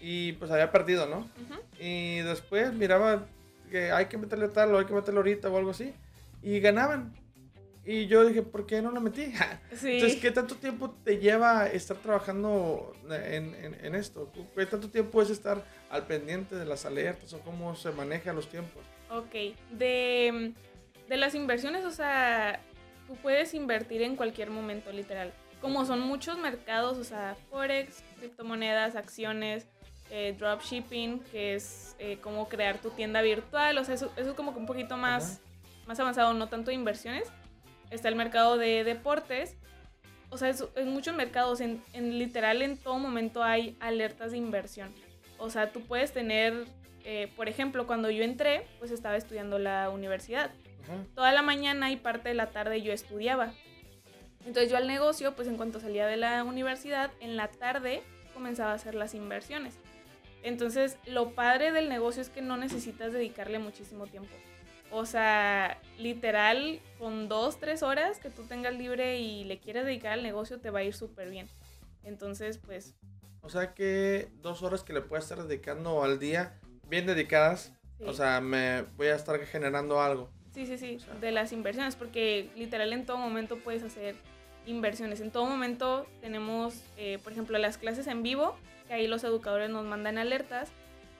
[0.00, 1.28] y pues había perdido, ¿no?
[1.78, 3.26] Y después miraba
[3.70, 5.94] que hay que meterle tal o hay que meterle ahorita o algo así
[6.42, 7.14] y ganaban.
[7.84, 9.32] Y yo dije, ¿por qué no la metí?
[9.76, 9.92] Sí.
[9.94, 14.30] Entonces, ¿qué tanto tiempo te lleva estar trabajando en, en- en esto?
[14.56, 18.48] ¿Qué tanto tiempo es estar al pendiente de las alertas o cómo se manejan los
[18.48, 18.82] tiempos?
[19.10, 20.52] Ok, de,
[21.08, 22.60] de las inversiones, o sea,
[23.08, 25.32] tú puedes invertir en cualquier momento, literal.
[25.60, 29.66] Como son muchos mercados, o sea, Forex, criptomonedas, acciones,
[30.10, 34.36] eh, dropshipping, que es eh, como crear tu tienda virtual, o sea, eso, eso es
[34.36, 35.40] como que un poquito más,
[35.86, 37.24] más avanzado, no tanto de inversiones.
[37.92, 39.56] Está el mercado de deportes,
[40.32, 44.38] o sea, es, en muchos mercados, en, en literal en todo momento hay alertas de
[44.38, 44.90] inversión.
[45.36, 46.64] O sea, tú puedes tener,
[47.04, 50.50] eh, por ejemplo, cuando yo entré, pues estaba estudiando la universidad.
[51.14, 53.52] Toda la mañana y parte de la tarde yo estudiaba.
[54.46, 58.02] Entonces yo al negocio, pues en cuanto salía de la universidad, en la tarde
[58.32, 59.74] comenzaba a hacer las inversiones.
[60.42, 64.32] Entonces lo padre del negocio es que no necesitas dedicarle muchísimo tiempo.
[64.92, 70.12] O sea, literal, con dos, tres horas que tú tengas libre y le quieres dedicar
[70.12, 71.48] al negocio, te va a ir súper bien.
[72.04, 72.94] Entonces, pues,
[73.40, 78.04] O sea que dos horas que le puedes estar dedicando al día, bien dedicadas, sí.
[78.06, 80.30] o sea, me voy a estar generando algo.
[80.54, 84.14] Sí, sí, sí, O sea- de las inversiones, porque literal en todo momento puedes hacer
[84.66, 85.20] inversiones.
[85.20, 88.54] En todo momento tenemos, eh, por ejemplo, las clases en vivo,
[88.86, 90.70] que ahí los educadores nos mandan alertas,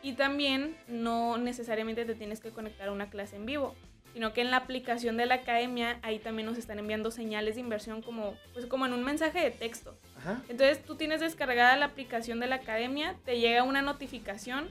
[0.02, 3.74] y también no necesariamente te tienes que conectar a una clase en vivo,
[4.12, 7.62] sino que en la aplicación de la academia ahí también nos están enviando señales de
[7.62, 9.96] inversión como, pues, como en un mensaje de texto.
[10.18, 10.42] Ajá.
[10.48, 14.68] Entonces tú tienes descargada la aplicación de la academia, te llega una notificación,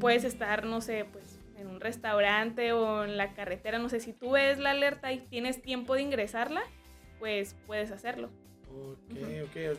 [0.00, 4.12] puedes estar, no sé, pues en un restaurante o en la carretera, no sé, si
[4.12, 6.62] tú ves la alerta y tienes tiempo de ingresarla,
[7.18, 8.30] pues puedes hacerlo.
[8.68, 9.44] Ok, Ujú.
[9.44, 9.78] ok.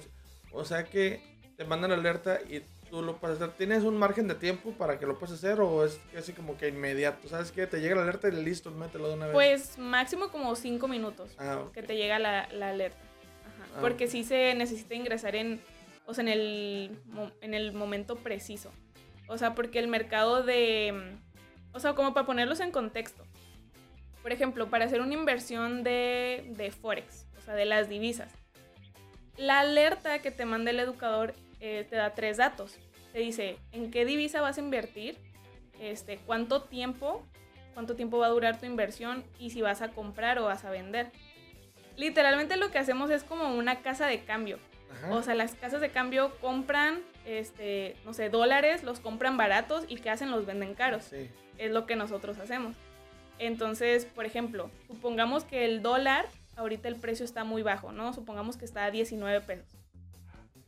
[0.53, 1.21] O, o sea que
[1.57, 2.61] te mandan la alerta y
[2.93, 3.55] tú lo puedes hacer.
[3.57, 6.67] ¿Tienes un margen de tiempo para que lo puedas hacer o es así como que
[6.67, 7.27] inmediato?
[7.27, 7.65] ¿Sabes qué?
[7.65, 9.33] Te llega la alerta y listo, mételo de una vez.
[9.33, 12.99] Pues máximo como cinco minutos Ah, que te llega la, la alerta.
[13.47, 14.11] Ajá, Ah, Porque ok.
[14.11, 15.59] sí se necesita ingresar en,
[16.05, 16.99] o sea, en el,
[17.41, 18.69] en el momento preciso.
[19.27, 21.15] O sea, porque el mercado de,
[21.71, 23.23] o sea, como para ponerlos en contexto.
[24.21, 28.31] Por ejemplo, para hacer una inversión de, de Forex, o sea, de las divisas.
[29.35, 32.77] La alerta que te manda el educador eh, te da tres datos.
[33.13, 35.17] Te dice en qué divisa vas a invertir,
[35.79, 37.25] este, cuánto tiempo,
[37.73, 40.69] cuánto tiempo va a durar tu inversión y si vas a comprar o vas a
[40.69, 41.11] vender.
[41.95, 44.59] Literalmente lo que hacemos es como una casa de cambio.
[44.91, 45.15] Ajá.
[45.15, 49.95] O sea, las casas de cambio compran, este, no sé, dólares, los compran baratos y
[49.95, 50.31] ¿qué hacen?
[50.31, 51.05] Los venden caros.
[51.05, 51.29] Sí.
[51.57, 52.75] Es lo que nosotros hacemos.
[53.39, 58.11] Entonces, por ejemplo, supongamos que el dólar, ahorita el precio está muy bajo, ¿no?
[58.11, 59.82] Supongamos que está a 19 pesos.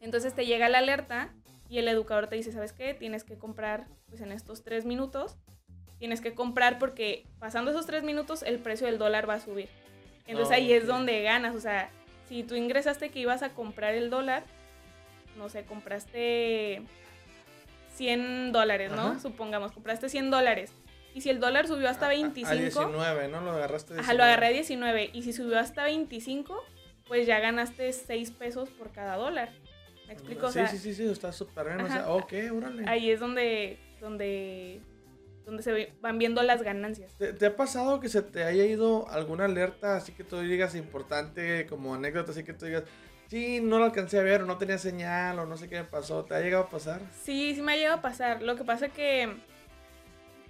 [0.06, 1.34] Entonces te llega la alerta
[1.68, 2.94] y el educador te dice, ¿sabes qué?
[2.94, 5.36] Tienes que comprar, pues en estos tres minutos,
[5.98, 9.68] tienes que comprar porque pasando esos tres minutos el precio del dólar va a subir.
[10.28, 11.90] Entonces Ah, ahí es donde ganas, o sea,
[12.30, 14.44] si tú ingresaste que ibas a comprar el dólar,
[15.38, 16.84] no sé, compraste
[17.96, 19.02] 100 dólares, ¿no?
[19.10, 19.20] Ajá.
[19.20, 20.72] Supongamos, compraste 100 dólares.
[21.14, 23.42] Y si el dólar subió hasta A- a- 25, A 19, ¿no?
[23.42, 24.00] Lo agarraste.
[24.00, 25.10] ajá, lo agarré a 19.
[25.14, 26.62] Y si subió hasta 25,
[27.08, 29.50] pues ya ganaste 6 pesos por cada dólar.
[30.08, 30.48] ¿Me explico?
[30.48, 31.82] O Sí, sea, sí, sí, sí, está súper bien.
[31.82, 32.84] O sea, ok, órale.
[32.88, 34.80] ahí es donde, donde,
[35.46, 37.14] donde se van viendo las ganancias.
[37.18, 40.76] ¿Te, te ha pasado que se te haya ido alguna alerta así que tú digas
[40.76, 42.84] importante, como anécdota, así que tú digas,
[43.30, 45.84] sí, no lo alcancé a ver, o no tenía señal, o no sé qué me
[45.86, 46.24] pasó.
[46.26, 47.02] ¿Te ha llegado a pasar?
[47.24, 48.42] Sí, sí me ha llegado a pasar.
[48.44, 49.36] Lo que pasa que,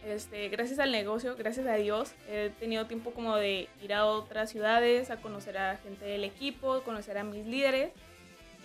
[0.05, 4.51] este, gracias al negocio, gracias a Dios, he tenido tiempo como de ir a otras
[4.51, 7.91] ciudades, a conocer a gente del equipo, conocer a mis líderes.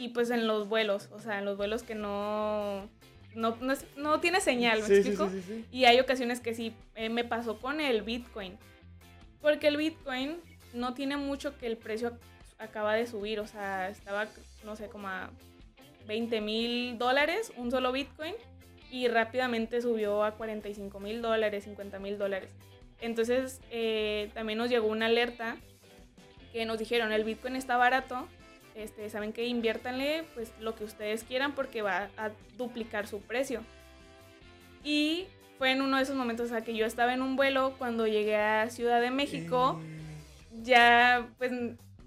[0.01, 2.89] Y pues en los vuelos, o sea, en los vuelos que no,
[3.35, 5.29] no, no, es- no tiene señal, ¿me Sí, explico?
[5.31, 5.65] sí, sí.
[5.71, 8.57] Y hay ocasiones que sí, eh, me pasó con el Bitcoin.
[9.43, 10.39] Porque el Bitcoin
[10.75, 12.19] no tiene mucho que el precio ac-
[12.59, 13.41] acaba de subir.
[13.41, 14.27] O sea, estaba,
[14.65, 15.31] no sé, como a
[16.07, 18.35] 20 mil dólares un solo Bitcoin.
[18.91, 22.51] Y rápidamente subió a 45 mil dólares, 50 mil dólares.
[23.01, 25.57] Entonces eh, también nos llegó una alerta
[26.53, 28.27] que nos dijeron, el Bitcoin está barato.
[28.75, 33.63] Este, saben que inviértanle pues lo que ustedes quieran porque va a duplicar su precio.
[34.85, 35.27] Y
[35.59, 38.07] fue en uno de esos momentos, o sea, que yo estaba en un vuelo cuando
[38.07, 39.79] llegué a Ciudad de México,
[40.63, 41.53] ya, pues,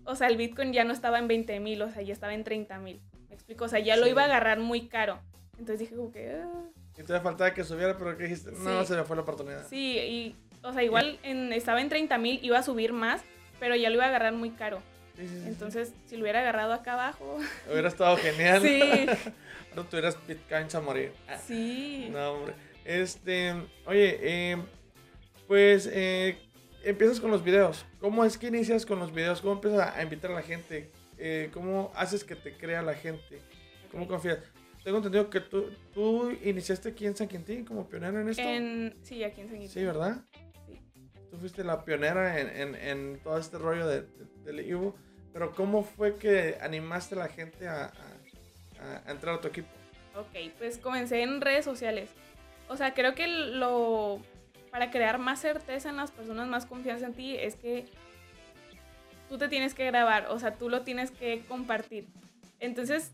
[0.06, 2.44] o sea, el Bitcoin ya no estaba en 20 mil, o sea, ya estaba en
[2.44, 3.00] 30 mil.
[3.30, 4.12] Me explico, o sea, ya lo Sí.
[4.12, 5.20] iba a agarrar muy caro.
[5.60, 6.64] Entonces dije como que, ah,
[6.96, 8.88] te faltaba que subiera, pero que dijiste, no, Sí.
[8.88, 9.68] se me fue la oportunidad.
[9.68, 13.22] sí, y, o sea, igual en- estaba en 30 mil, iba a subir más,
[13.60, 14.82] pero ya lo iba a agarrar muy caro.
[15.16, 15.48] Sí, sí, sí, sí.
[15.48, 17.38] Entonces, si lo hubiera agarrado acá abajo,
[17.72, 18.62] Hubiera estado genial.
[18.62, 18.82] sí,
[19.72, 21.12] Ahora tuvieras bitcoins a morir.
[21.28, 22.10] Ah, sí.
[22.12, 22.54] No, hombre.
[22.86, 23.54] Este,
[23.86, 24.58] oye, eh,
[25.48, 26.38] pues eh,
[26.84, 27.86] empiezas con los videos.
[28.00, 29.42] ¿Cómo es que inicias con los videos?
[29.42, 30.92] ¿Cómo empiezas a invitar a la gente?
[31.18, 33.40] Eh, ¿Cómo haces que te crea la gente?
[33.92, 34.40] ¿Cómo confías?
[34.84, 38.42] Tengo entendido que tú, tú iniciaste aquí en San Quintín como pionera en esto.
[38.44, 40.26] En, sí, aquí en San Sí, ¿verdad?
[41.44, 44.96] Fuiste la pionera en, en- en todo este rollo de, de- del Ivo.
[45.34, 47.88] Pero ¿cómo fue que animaste a la gente a,
[48.80, 49.68] a- a entrar a tu equipo?
[50.16, 52.10] Ok, pues comencé en redes sociales.
[52.70, 54.22] O sea, creo que lo
[54.72, 57.88] para crear más certeza en las personas, más confianza en ti, es que
[59.28, 62.08] tú te tienes que grabar, o sea, tú lo tienes que compartir.
[62.62, 63.12] Entonces,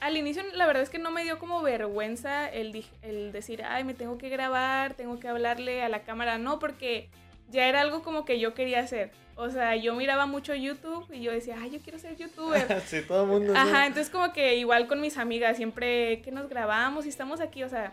[0.00, 3.82] al inicio la verdad es que no me dio como vergüenza el, el decir, ay,
[3.84, 7.08] me tengo que grabar, tengo que hablarle a la cámara, no, porque
[7.52, 9.10] ya era algo como que yo quería hacer.
[9.36, 12.82] O sea, yo miraba mucho YouTube y yo decía, ay, yo quiero ser youtuber.
[12.86, 13.54] sí, todo el mundo.
[13.56, 17.62] Ajá, entonces como que igual con mis amigas, siempre que nos grabamos y estamos aquí,
[17.62, 17.92] o sea,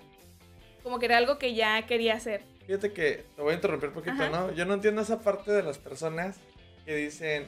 [0.84, 2.42] como que era algo que ya quería hacer.
[2.66, 4.30] Fíjate que te voy a interrumpir un poquito, Ajá.
[4.30, 4.52] ¿no?
[4.54, 6.38] Yo no entiendo esa parte de las personas
[6.86, 7.48] que dicen,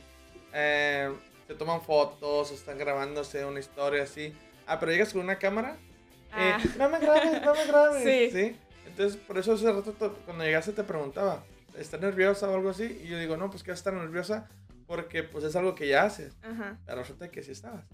[0.54, 1.12] eh,
[1.48, 4.34] se toman fotos o están grabándose una historia así.
[4.66, 5.78] Ah, pero llegas con una cámara.
[6.38, 6.62] eh, Ah.
[6.78, 8.04] no me grabes, no me grabes.
[8.34, 8.56] Sí.
[8.88, 9.94] Entonces, por eso hace rato
[10.26, 11.44] cuando llegaste te preguntaba,
[11.78, 13.02] ¿estás nerviosa o algo así?
[13.04, 14.50] Y yo digo, no, pues que estar nerviosa
[14.88, 16.36] porque pues es algo que ya haces.
[16.44, 16.78] Ajá.
[16.86, 17.86] Pero resulta que sí estabas.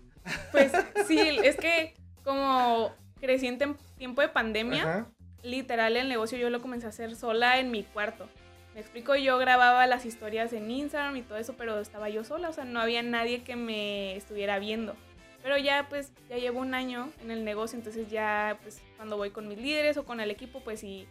[0.52, 0.72] Pues
[1.08, 5.08] sí, es que como crecí en tiempo de pandemia, Ajá.
[5.44, 8.28] literal el negocio yo lo comencé a hacer sola en mi cuarto.
[8.74, 12.50] Me explico, yo grababa las historias en Instagram y todo eso, pero estaba yo sola,
[12.50, 14.96] o sea, no había nadie que me estuviera viendo.
[15.42, 19.30] Pero ya pues ya llevo un año en el negocio, entonces ya pues cuando voy
[19.30, 21.08] con mis líderes o con el equipo, pues sí,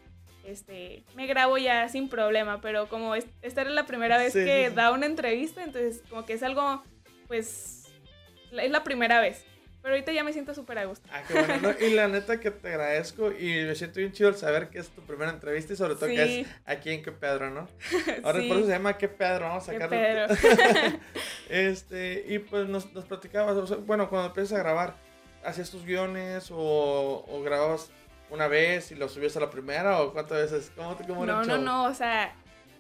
[0.47, 4.41] este, me grabo ya sin problema, pero como es- esta era la primera vez Sí,
[4.45, 6.83] que sí, da una entrevista, entonces como que es algo,
[7.29, 7.85] pues,
[8.53, 9.45] es la primera vez.
[9.83, 11.09] Pero ahorita ya me siento súper a gusto.
[11.13, 11.59] Ah, qué bueno.
[11.79, 11.87] ¿no?
[11.87, 14.89] Y la neta que te agradezco y me siento bien chido el saber que es
[14.89, 17.69] tu primera entrevista y sobre todo que es aquí en Que Pedro, ¿no?
[18.25, 18.49] Ahora Sí.
[18.49, 20.35] por eso se llama Que Pedro, vamos a Qué sacarlo.
[20.35, 20.99] Pedro.
[21.49, 24.97] Este, y pues nos, nos platicabas, o sea, bueno, cuando empiezas a grabar,
[25.45, 27.91] ¿hacías tus guiones o, o grababas
[28.31, 30.73] una vez y lo subías a la primera o cuántas veces?
[30.75, 31.65] ¿Cómo, te- cómo era No, el no, show?
[31.65, 32.35] no, o sea,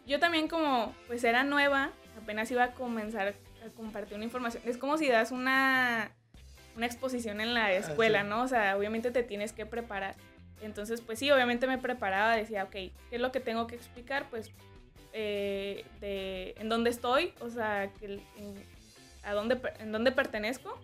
[0.06, 1.90] yo también como pues era nueva,
[2.22, 3.28] apenas iba a comenzar
[3.64, 4.62] a compartir una información.
[4.66, 6.10] Es como si das una,
[6.76, 8.28] una exposición en la escuela, Ah, sí.
[8.28, 8.42] ¿no?
[8.42, 10.14] O sea, obviamente te tienes que preparar.
[10.62, 14.26] Entonces, pues sí, obviamente me preparaba, decía, ok, ¿qué es lo que tengo que explicar?
[14.30, 14.50] Pues,
[15.12, 18.54] eh, de, en dónde estoy, o sea, que, en,
[19.24, 20.78] a dónde, en dónde pertenezco,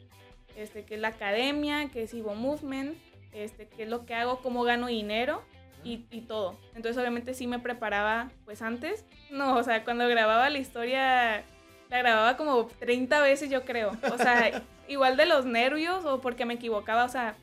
[0.57, 2.97] este, qué es la academia, qué es Evo Movement,
[3.33, 5.43] este, qué es lo que hago, cómo gano dinero
[5.85, 6.59] y, y todo.
[6.75, 9.05] Entonces obviamente sí me preparaba pues antes.
[9.31, 11.45] No, o sea, cuando grababa la historia,
[11.91, 13.93] la grababa como 30 veces yo creo.
[14.13, 17.35] O sea, igual de los nervios o porque me equivocaba, o sea,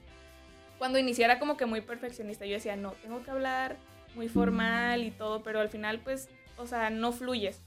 [0.77, 3.75] cuando iniciara como que muy perfeccionista, yo decía, no, tengo que hablar
[4.15, 7.61] muy formal y todo, pero al final pues, o sea, no fluyes.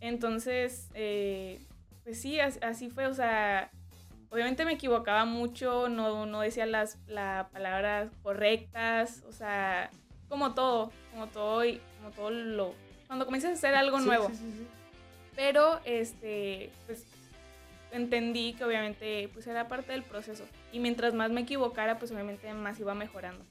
[0.00, 1.60] Entonces, eh,
[2.04, 3.70] pues sí, as- así fue, o sea,
[4.32, 9.90] obviamente me equivocaba mucho, no, no decía las, las palabras correctas, o sea,
[10.28, 12.74] como todo, como todo y como todo lo...
[13.06, 14.28] Cuando comienzas a hacer algo Sí, nuevo.
[14.30, 14.66] sí, sí, sí.
[15.36, 17.06] Pero, este, pues
[17.90, 20.44] entendí que obviamente pues era parte del proceso.
[20.72, 23.44] Y mientras más me equivocara, pues obviamente más iba mejorando.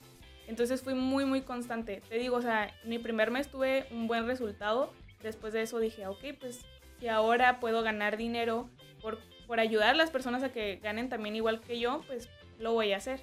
[0.48, 2.02] Entonces fui muy, muy constante.
[2.10, 4.92] Te digo, o sea, mi primer mes tuve un buen resultado.
[5.22, 6.66] Después de eso dije, ok, pues
[7.00, 8.68] si ahora puedo ganar dinero
[9.02, 9.20] por,
[9.52, 12.93] por ayudar a las personas a que ganen también igual que yo, pues lo voy
[12.93, 13.20] a hacer.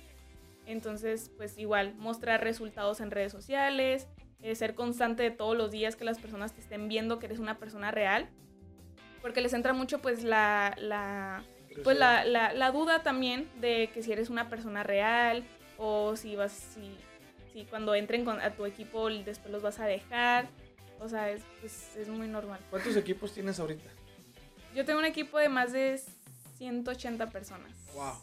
[0.66, 4.06] Entonces, pues igual, mostrar resultados en redes sociales,
[4.42, 7.38] eh, ser constante de todos los días que las personas te estén viendo que eres
[7.38, 8.28] una persona real.
[9.22, 11.44] Porque les entra mucho pues la, la
[11.82, 15.44] pues la, la, la, duda también de que si eres una persona real
[15.78, 16.94] o si vas, si,
[17.54, 20.46] si cuando entren con, a tu equipo después los vas a dejar.
[21.00, 22.60] O sea, es, pues, es muy normal.
[22.68, 23.88] ¿Cuántos equipos tienes ahorita?
[24.74, 25.94] Yo tengo un equipo de más de
[26.58, 27.72] 180 personas.
[27.94, 28.14] Wow.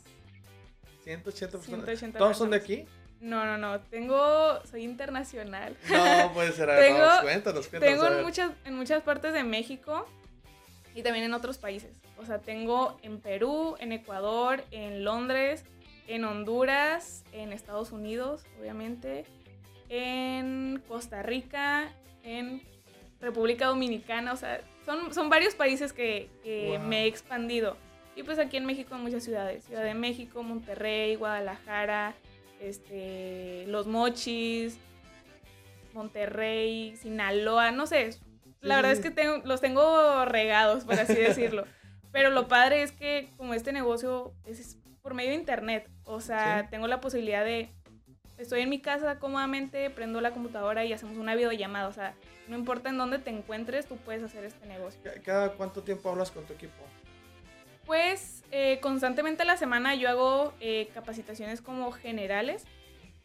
[1.03, 1.85] 180 personas.
[1.85, 2.85] 180 ¿Todos son de aquí?
[3.21, 3.79] No, no, no.
[3.79, 4.59] Tengo.
[4.69, 5.75] Soy internacional.
[5.89, 6.67] No, puede ser.
[6.77, 7.99] Tengo- vamos, cuéntanos, cuéntanos.
[7.99, 10.05] Tengo en muchas, en muchas partes de México
[10.93, 11.91] y también en otros países.
[12.17, 15.63] O sea, tengo en Perú, en Ecuador, en Londres,
[16.07, 19.25] en Honduras, en Estados Unidos, obviamente,
[19.89, 21.91] en Costa Rica,
[22.23, 22.61] en
[23.21, 24.33] República Dominicana.
[24.33, 26.87] O sea, son, son varios países que, que Wow.
[26.87, 27.77] me he expandido.
[28.15, 29.65] Y pues aquí en México en muchas ciudades.
[29.65, 32.13] Ciudad de México, Monterrey, Guadalajara,
[32.61, 34.77] este, Los Mochis,
[35.93, 38.17] Monterrey, Sinaloa, no sé.
[38.61, 41.65] La verdad es que tengo, los tengo regados, por así decirlo.
[42.11, 46.61] Pero lo padre es que como este negocio es por medio de internet, o sea,
[46.63, 46.67] Sí.
[46.71, 47.69] tengo la posibilidad de,
[48.37, 52.15] estoy en mi casa cómodamente, prendo la computadora y hacemos una videollamada, o sea,
[52.47, 54.99] no importa en dónde te encuentres, tú puedes hacer este negocio.
[55.03, 56.73] ¿Ca- ¿Cada cuánto tiempo hablas con tu equipo?
[57.85, 62.65] Pues eh, constantemente a la semana yo hago eh, capacitaciones como generales,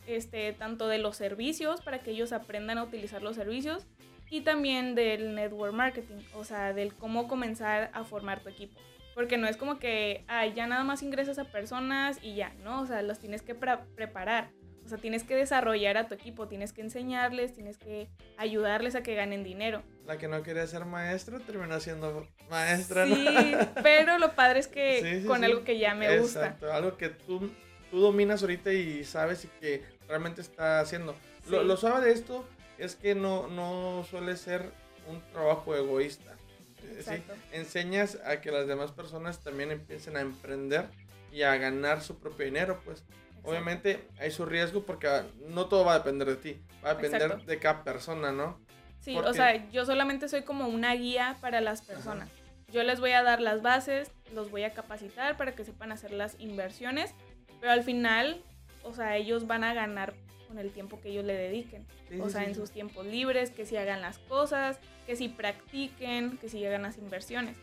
[0.06, 3.86] este, tanto de los servicios para que ellos aprendan a utilizar los servicios
[4.28, 8.78] y también del network marketing, o sea, del cómo comenzar a formar tu equipo.
[9.14, 12.80] Porque no es como que ah, ya nada más ingresas a personas y ya, ¿no?
[12.82, 14.50] O sea, los tienes que pre- preparar.
[14.90, 19.04] O sea, tienes que desarrollar a tu equipo, tienes que enseñarles, tienes que ayudarles a
[19.04, 19.84] que ganen dinero.
[20.04, 23.12] La que no quería ser maestra terminó siendo maestra, Sí,
[23.52, 23.82] ¿no?
[23.84, 25.44] pero lo padre es que Sí, sí, con sí.
[25.44, 26.40] algo que ya me gusta.
[26.46, 27.52] Exacto, algo que tú,
[27.92, 31.14] tú dominas ahorita y sabes y que realmente está haciendo.
[31.48, 32.44] Lo, lo suave de esto
[32.76, 34.72] es que no, no suele ser
[35.06, 36.32] un trabajo egoísta.
[36.32, 36.98] Eh, ¿sí?
[36.98, 37.34] Exacto.
[37.52, 40.86] Enseñas a que las demás personas también empiecen a emprender
[41.30, 43.04] y a ganar su propio dinero, pues.
[43.42, 46.94] Obviamente hay su riesgo porque ah, no todo va a depender de ti, va a
[46.94, 47.44] depender Exacto.
[47.46, 48.60] de cada persona, ¿no?
[49.00, 52.28] Sí, Porque- o sea, yo solamente soy como una guía para las personas.
[52.70, 56.12] Yo les voy a dar las bases, los voy a capacitar para que sepan hacer
[56.12, 57.14] las inversiones,
[57.60, 58.42] pero al final,
[58.84, 60.14] o sea, ellos van a ganar
[60.46, 61.86] con el tiempo que ellos le dediquen.
[62.08, 65.28] Sí, o sea, sí, en sus tiempos libres, que si hagan las cosas, que si
[65.28, 67.56] practiquen, que si hagan las inversiones.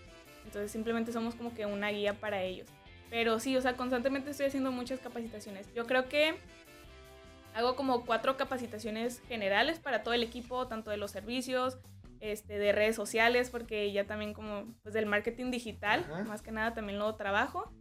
[0.46, 2.68] Entonces simplemente somos como que una guía para ellos.
[3.10, 5.74] Pero sí, o sea, constantemente estoy haciendo muchas capacitaciones.
[5.74, 6.36] Yo creo que
[7.54, 11.78] hago como cuatro capacitaciones generales para todo el equipo, tanto de los servicios,
[12.20, 16.24] este, de redes sociales, porque ya también como pues del marketing digital, Ajá.
[16.24, 17.72] más que nada también lo trabajo.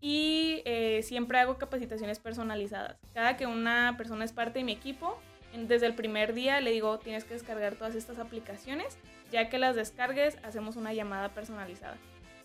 [0.00, 2.98] Y eh, siempre hago capacitaciones personalizadas.
[3.14, 5.18] Cada que una persona es parte de mi equipo,
[5.56, 8.98] desde el primer día le digo, tienes que descargar todas estas aplicaciones.
[9.30, 11.96] Ya que las descargues, hacemos una llamada personalizada.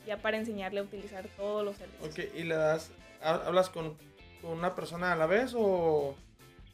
[0.09, 2.09] Ya para enseñarle a utilizar todos los servicios.
[2.09, 2.89] Ok, y le das,
[3.21, 3.95] ha- hablas con,
[4.41, 6.15] con una persona a la vez o...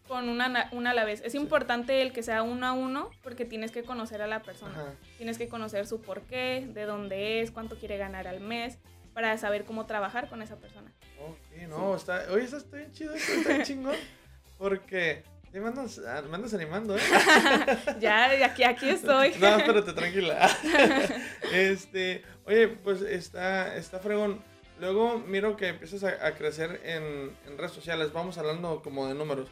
[0.08, 1.22] Con una, na- una a la vez.
[1.26, 1.38] Es Sí.
[1.38, 4.72] importante el que sea uno a uno porque tienes que conocer a la persona.
[4.80, 4.94] Ajá.
[5.18, 8.78] Tienes que conocer su porqué, de dónde es, cuánto quiere ganar al mes,
[9.14, 10.94] para saber cómo trabajar con esa persona.
[11.20, 13.96] Ok, no, está, oye, eso está bien chido, está bien chingón.
[14.58, 15.24] Porque
[15.60, 17.02] me andas, ah, me andas animando, ¿eh?
[18.00, 19.34] Ya, aquí, aquí estoy.
[19.40, 20.50] No, espérate, tranquila.
[21.54, 24.42] este, oye, pues está, está fregón.
[24.80, 28.12] Luego miro que empiezas a, a crecer en, en redes sociales.
[28.12, 29.50] Vamos hablando como de números.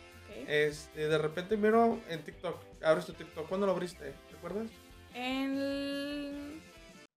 [0.47, 2.57] Este, de repente miro en TikTok.
[2.83, 3.47] Abres tu TikTok.
[3.47, 4.13] ¿Cuándo lo abriste?
[4.31, 4.67] ¿Recuerdas?
[5.13, 6.61] En el-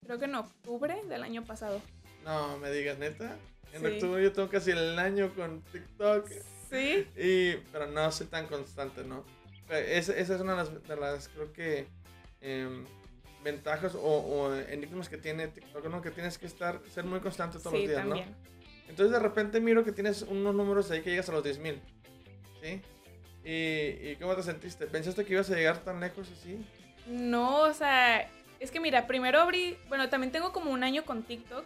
[0.04, 1.82] creo que en octubre del año pasado.
[2.24, 3.36] No, me digas, neta.
[3.72, 3.86] En Sí.
[3.86, 6.30] octubre yo tengo casi el año con TikTok.
[6.70, 7.06] Sí.
[7.16, 9.24] Y, pero no soy tan constante, ¿no?
[9.70, 11.86] Eh, Esa, esa es una de las, de las, creo que,
[12.40, 12.84] em,
[13.44, 16.02] ventajas o, o enigmas que tiene TikTok, ¿no?
[16.02, 18.30] Que tienes que estar, ser muy constante todos Sí, los días, también.
[18.30, 18.36] ¿no?
[18.88, 21.80] Entonces de repente miro que tienes unos números ahí que llegas a los 10.000,
[22.62, 22.80] ¿sí?
[23.44, 24.86] ¿Y, ¿Y cómo te sentiste?
[24.86, 26.64] ¿Pensaste que ibas a llegar tan lejos así?
[27.06, 31.22] No, o sea, es que mira, primero abrí, bueno, también tengo como un año con
[31.22, 31.64] TikTok,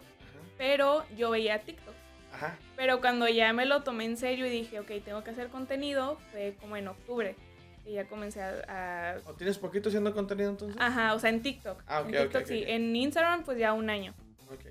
[0.57, 1.95] pero yo veía TikTok.
[2.41, 2.57] Ajá.
[2.75, 6.17] Pero cuando ya me lo tomé en serio y dije, ok, tengo que hacer contenido,
[6.31, 7.35] fue como en octubre.
[7.85, 9.15] Y ya comencé a...
[9.15, 10.79] a- ¿O tienes poquito haciendo contenido entonces?
[10.79, 11.83] ajá, o sea, en TikTok.
[11.87, 12.63] Ah, ok, en ok, TikTok ok, sí.
[12.67, 14.13] En Instagram, pues ya un año.
[14.51, 14.65] Ok.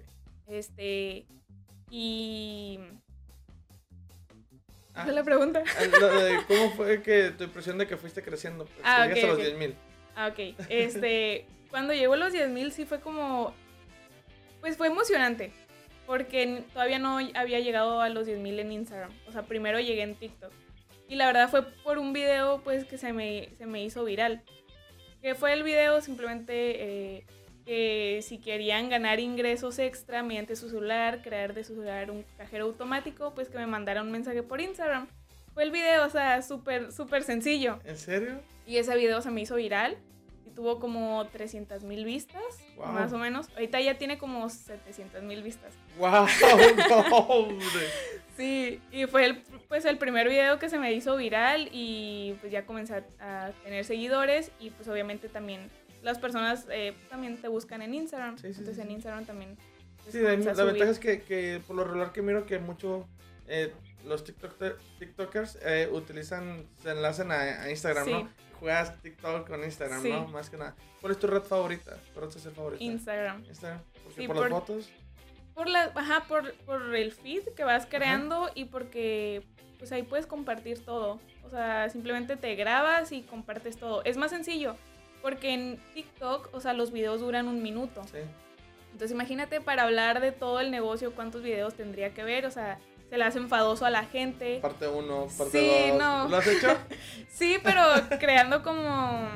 [0.49, 1.25] Este...
[1.91, 2.79] Y...
[4.95, 5.63] Ah, ¿Cuál es la pregunta?
[5.67, 8.65] ah, ¿Cómo fue que tu impresión de que fuiste creciendo?
[8.65, 9.59] Pues, Ah, que llegas ok, a los ok.
[9.61, 9.75] 10.000.
[10.17, 10.67] Ah, ok.
[10.69, 13.55] Este, cuando llegó a los 10.000 sí fue como...
[14.61, 15.53] Pues fue emocionante.
[16.11, 19.13] Porque todavía no había llegado a los 10.000 en Instagram.
[19.29, 20.51] O sea, primero llegué en TikTok.
[21.09, 24.43] Y la verdad fue por un video pues que se me, se me hizo viral.
[25.23, 26.55] Que fue el video simplemente
[27.15, 27.27] eh,
[27.65, 32.65] que si querían ganar ingresos extra mediante su celular, crear de su celular un cajero
[32.65, 35.07] automático, pues que me mandaran un mensaje por Instagram.
[35.55, 37.79] Fue el video, o sea, súper, súper sencillo.
[37.85, 38.41] ¿En serio?
[38.67, 39.97] Y ese video se me hizo viral
[40.61, 42.43] tuvo como 300 mil vistas,
[42.77, 42.89] Wow.
[42.89, 43.49] más o menos.
[43.55, 45.73] Ahorita ya tiene como 700 mil vistas.
[45.99, 46.27] ¡Wow!
[46.91, 47.49] ¡No!
[48.37, 52.53] Sí, y fue el, pues el primer video que se me hizo viral y pues
[52.53, 55.71] ya comencé a, tener seguidores y pues obviamente también
[56.03, 58.37] las personas eh, también te buscan en Instagram.
[58.37, 58.91] Sí, sí, Entonces sí, en.
[58.91, 59.57] Instagram también.
[60.11, 63.09] Sí, la, ventaja es que, que por lo regular que miro que mucho
[63.49, 63.73] eh,
[64.05, 64.57] los TikTok,
[64.99, 68.13] TikTokers eh, utilizan, se enlazan a, a Instagram, Sí.
[68.13, 68.50] ¿no?
[68.61, 70.11] Juegas TikTok con Instagram, Sí.
[70.11, 70.29] ¿no?
[70.29, 70.77] Más que nada.
[71.01, 71.97] ¿Cuál es tu red favorita?
[72.15, 72.85] ¿Tu red social favorita?
[72.85, 73.45] Instagram.
[73.47, 73.81] Instagram.
[74.05, 74.91] Porque Sí, por, por- las fotos.
[75.55, 79.43] Por la, ajá, por, por el feed que vas creando y porque
[79.79, 81.19] pues ahí puedes compartir todo.
[81.45, 84.05] O sea, simplemente te grabas y compartes todo.
[84.05, 84.77] Es más sencillo,
[85.23, 88.03] porque en TikTok, o sea, los videos duran un minuto.
[88.05, 88.19] Sí.
[88.93, 92.79] Entonces imagínate para hablar de todo el negocio cuántos videos tendría que ver, o sea,
[93.11, 94.61] se le hace enfadoso a la gente.
[94.63, 95.51] Parte 1, parte 2.
[95.53, 96.29] Sí, no.
[96.29, 96.69] ¿Lo has hecho?
[97.29, 97.83] Sí, pero
[98.19, 99.29] creando como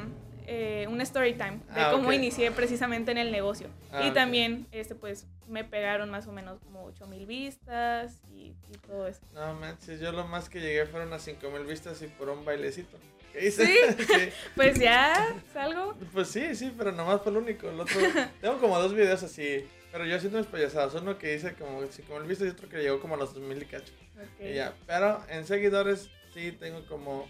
[0.47, 3.68] eh, un story time de Ah, cómo inicié precisamente en el negocio.
[3.93, 8.79] Ah, y también, este, pues, me pegaron más o menos como 8000 vistas y, y
[8.87, 9.20] todo eso.
[9.33, 12.99] No manches, yo lo más que llegué fueron a 5000 vistas y por un bailecito.
[13.33, 13.66] ¿Qué hice?
[13.66, 13.77] ¿Sí?
[14.07, 14.29] sí.
[14.55, 15.95] Pues ya, salgo.
[16.12, 17.68] Pues sí, sí, pero nomás fue el único.
[17.68, 18.01] El otro,
[18.41, 20.92] tengo como dos videos así, pero yo haciendo mis payasadas.
[21.01, 23.66] Uno que hice como 5000 vistas y otro que llegó como a los 2000 y
[23.66, 23.92] cacho.
[24.40, 27.28] Y ya, pero en seguidores sí tengo como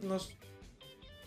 [0.00, 0.32] unos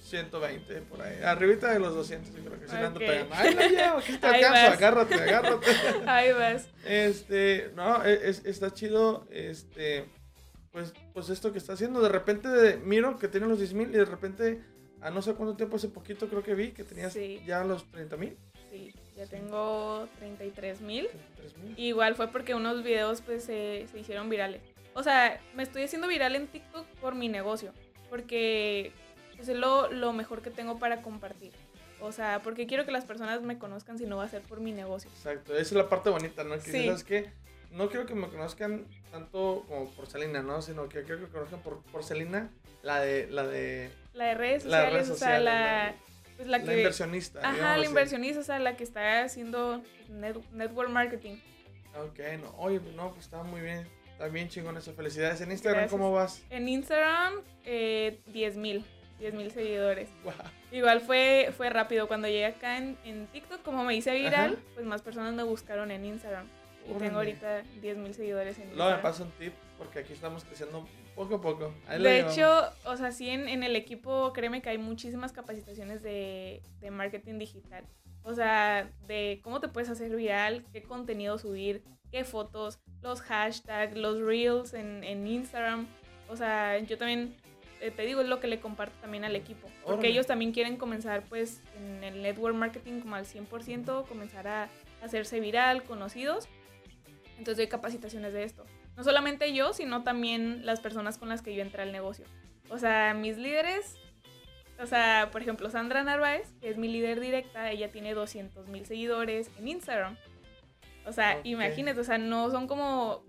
[0.03, 1.21] 120 por ahí.
[1.21, 3.35] Arribita de los 200, yo creo que sí le ando pegando.
[3.35, 5.67] Ay, la llevo, aquí te alcanzo, agárrate, agárrate.
[6.07, 6.69] Ahí vas.
[6.85, 10.05] Este, no, e- es- está chido, este,
[10.71, 11.99] pues, pues esto que está haciendo.
[12.01, 14.61] De repente de- miro que tiene los 10 mil y de repente,
[15.01, 17.41] a no sé cuánto tiempo, hace poquito creo que vi que tenías Sí.
[17.45, 18.37] ya los 30 mil.
[19.18, 21.07] Ya tengo 33 mil.
[21.07, 21.80] 33 mil.
[21.80, 24.61] Igual fue porque unos videos pues se, se hicieron virales.
[24.93, 27.74] O sea, me estoy haciendo viral en TikTok por mi negocio.
[28.09, 28.91] Porque
[29.36, 31.51] pues, es lo, lo mejor que tengo para compartir.
[31.99, 34.59] O sea, porque quiero que las personas me conozcan si no va a ser por
[34.59, 35.09] mi negocio.
[35.09, 36.53] Exacto, esa es la parte bonita, ¿no?
[36.55, 36.86] Que Sí.
[36.86, 37.32] ¿sabes qué?
[37.72, 40.61] No quiero que me conozcan tanto como porcelina, ¿no?
[40.61, 42.49] Sino que quiero que me conozcan por porcelina,
[42.84, 45.95] la de, la de, La de redes sociales, redes o sea, la-
[46.38, 46.77] pues, la la, que...
[46.77, 47.39] inversionista.
[47.43, 51.38] Ajá, la inversionista, o sea, la que está haciendo net- network marketing.
[51.95, 55.41] Ok, no, oye, no, pues está muy bien, está bien chingón eso, felicidades.
[55.41, 55.91] En Instagram, Gracias.
[55.99, 56.43] ¿cómo vas?
[56.49, 57.33] En Instagram,
[57.65, 58.85] eh, 10 mil,
[59.19, 60.09] 10 mil seguidores.
[60.23, 60.35] Guau.
[60.71, 62.07] Igual fue, fue rápido.
[62.07, 64.61] Cuando llegué acá en, en TikTok, como me hice viral, Ajá.
[64.75, 66.45] pues más personas me buscaron en Instagram.
[66.85, 67.05] Y Órale.
[67.05, 69.01] tengo ahorita 10 mil seguidores en Luego me Instagram.
[69.01, 70.88] pasa un tip, porque aquí estamos creciendo
[71.18, 71.74] poco a poco.
[71.88, 72.47] Ahí De hecho,
[72.86, 77.39] o sea, sí, en, en el equipo, créeme que hay muchísimas capacitaciones de, de marketing
[77.39, 77.84] digital.
[78.24, 83.97] O sea, de cómo te puedes hacer viral, qué contenido subir, qué fotos, los hashtags,
[83.97, 85.88] los reels en, en Instagram.
[86.30, 87.36] O sea, yo también,
[87.82, 89.68] eh, te digo, es lo que le comparto también al equipo.
[89.86, 94.70] Porque ellos también quieren comenzar, pues, en el network marketing como al 100%, comenzar a
[95.01, 96.47] hacerse viral, conocidos.
[97.39, 98.65] Entonces doy capacitaciones de esto.
[98.97, 102.25] No solamente yo, sino también las personas con las que yo entré al negocio.
[102.69, 103.95] O sea, mis líderes,
[104.81, 108.85] o sea, por ejemplo, Sandra Narváez, que es mi líder directa, ella tiene 200 mil
[108.85, 110.17] seguidores en Instagram.
[111.05, 111.45] O sea, Ok.
[111.45, 113.23] imagínate, o sea, no son como,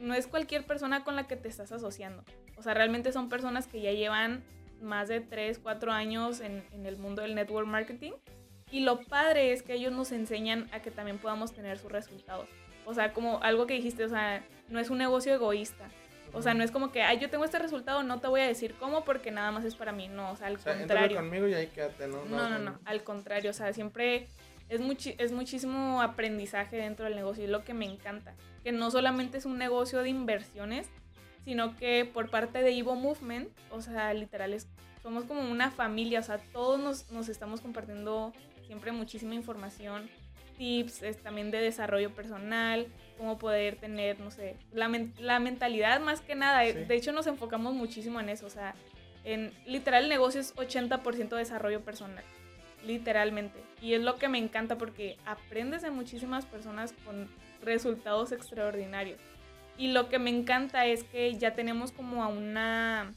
[0.00, 2.24] no es cualquier persona con la que te estás asociando.
[2.56, 4.42] O sea, realmente son personas que ya llevan
[4.80, 8.12] más de 3, 4 años en, en el mundo del network marketing.
[8.72, 12.48] Y lo padre es que ellos nos enseñan a que también podamos tener sus resultados.
[12.86, 15.88] O sea, como algo que dijiste, o sea, no es un negocio egoísta.
[16.32, 18.46] O sea, no es como que, ay, yo tengo este resultado, no te voy a
[18.46, 20.06] decir cómo porque nada más es para mí.
[20.08, 21.16] No, o sea, al O sea, contrario.
[21.16, 22.24] conmigo y ahí quédate, ¿no?
[22.26, 24.28] No, no, no, al contrario, o sea, siempre
[24.68, 28.70] es, muchi- es muchísimo aprendizaje dentro del negocio y es lo que me encanta, que
[28.70, 30.86] no solamente es un negocio de inversiones,
[31.44, 34.68] sino que por parte de Evo Movement, o sea, literal, es,
[35.02, 38.32] somos como una familia, o sea, todos nos, nos estamos compartiendo
[38.68, 40.08] siempre muchísima información,
[40.58, 42.86] tips es, también de desarrollo personal,
[43.20, 46.72] cómo poder tener, no sé, la, men- la mentalidad más que nada, Sí.
[46.72, 48.74] de hecho nos enfocamos muchísimo en eso, o sea,
[49.24, 52.24] en literal el negocio es 80% desarrollo personal,
[52.86, 53.60] literalmente.
[53.82, 57.28] Y es lo que me encanta porque aprendes de muchísimas personas con
[57.62, 59.18] resultados extraordinarios.
[59.76, 63.12] Y lo que me encanta es que ya tenemos como a una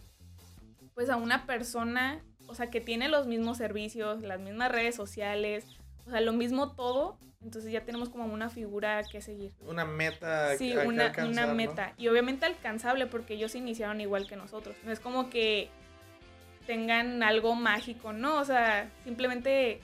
[0.96, 5.66] pues a una persona, o sea, que tiene los mismos servicios, las mismas redes sociales,
[6.06, 9.52] o sea, lo mismo todo, entonces ya tenemos como una figura que seguir.
[9.62, 10.56] Una meta.
[10.58, 11.56] Sí, que una, alcanzar, una ¿no?
[11.56, 11.94] meta.
[11.98, 14.76] Y obviamente alcanzable porque ellos iniciaron igual que nosotros.
[14.84, 15.70] No es como que
[16.66, 18.40] tengan algo mágico, ¿no?
[18.40, 19.82] O sea, simplemente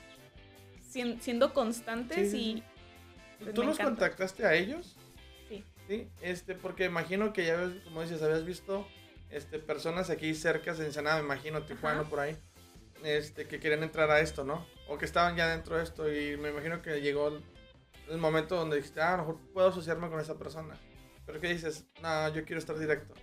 [0.82, 2.64] sien- siendo constantes Sí,
[3.40, 3.44] y...
[3.44, 3.92] pues, ¿Tú los encanta.
[4.08, 4.96] contactaste a ellos?
[5.50, 5.64] Sí.
[5.88, 8.88] Sí, este, porque imagino que ya como dices, habías visto
[9.30, 12.10] este, personas aquí cerca de Ensenada, me imagino, Tijuana, Ajá.
[12.10, 12.38] por ahí,
[13.04, 14.66] este, que querían entrar a esto, ¿no?
[14.88, 17.44] O que estaban ya dentro de esto y me imagino que llegó el,
[18.10, 20.76] el momento donde dijiste, ah, a lo mejor puedo asociarme con esa persona.
[21.26, 23.14] Pero que dices, no, yo quiero estar directo.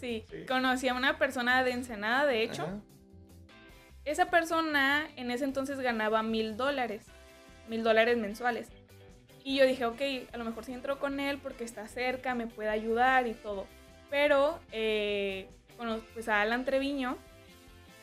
[0.00, 0.44] Sí, Sí.
[0.46, 2.62] conocí a una persona de Ensenada, de hecho.
[2.62, 2.80] Ajá.
[4.04, 7.06] Esa persona en ese entonces ganaba mil dólares,
[7.68, 8.68] mil dólares mensuales.
[9.44, 10.00] Y yo dije, ok,
[10.32, 13.66] a lo mejor si entro con él porque está cerca, me puede ayudar y todo.
[14.10, 15.48] Pero, eh,
[16.14, 17.16] pues a Alan Treviño,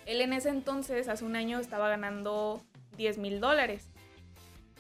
[0.10, 2.62] él en ese entonces, hace un año, estaba ganando
[2.98, 3.88] 10 mil dólares.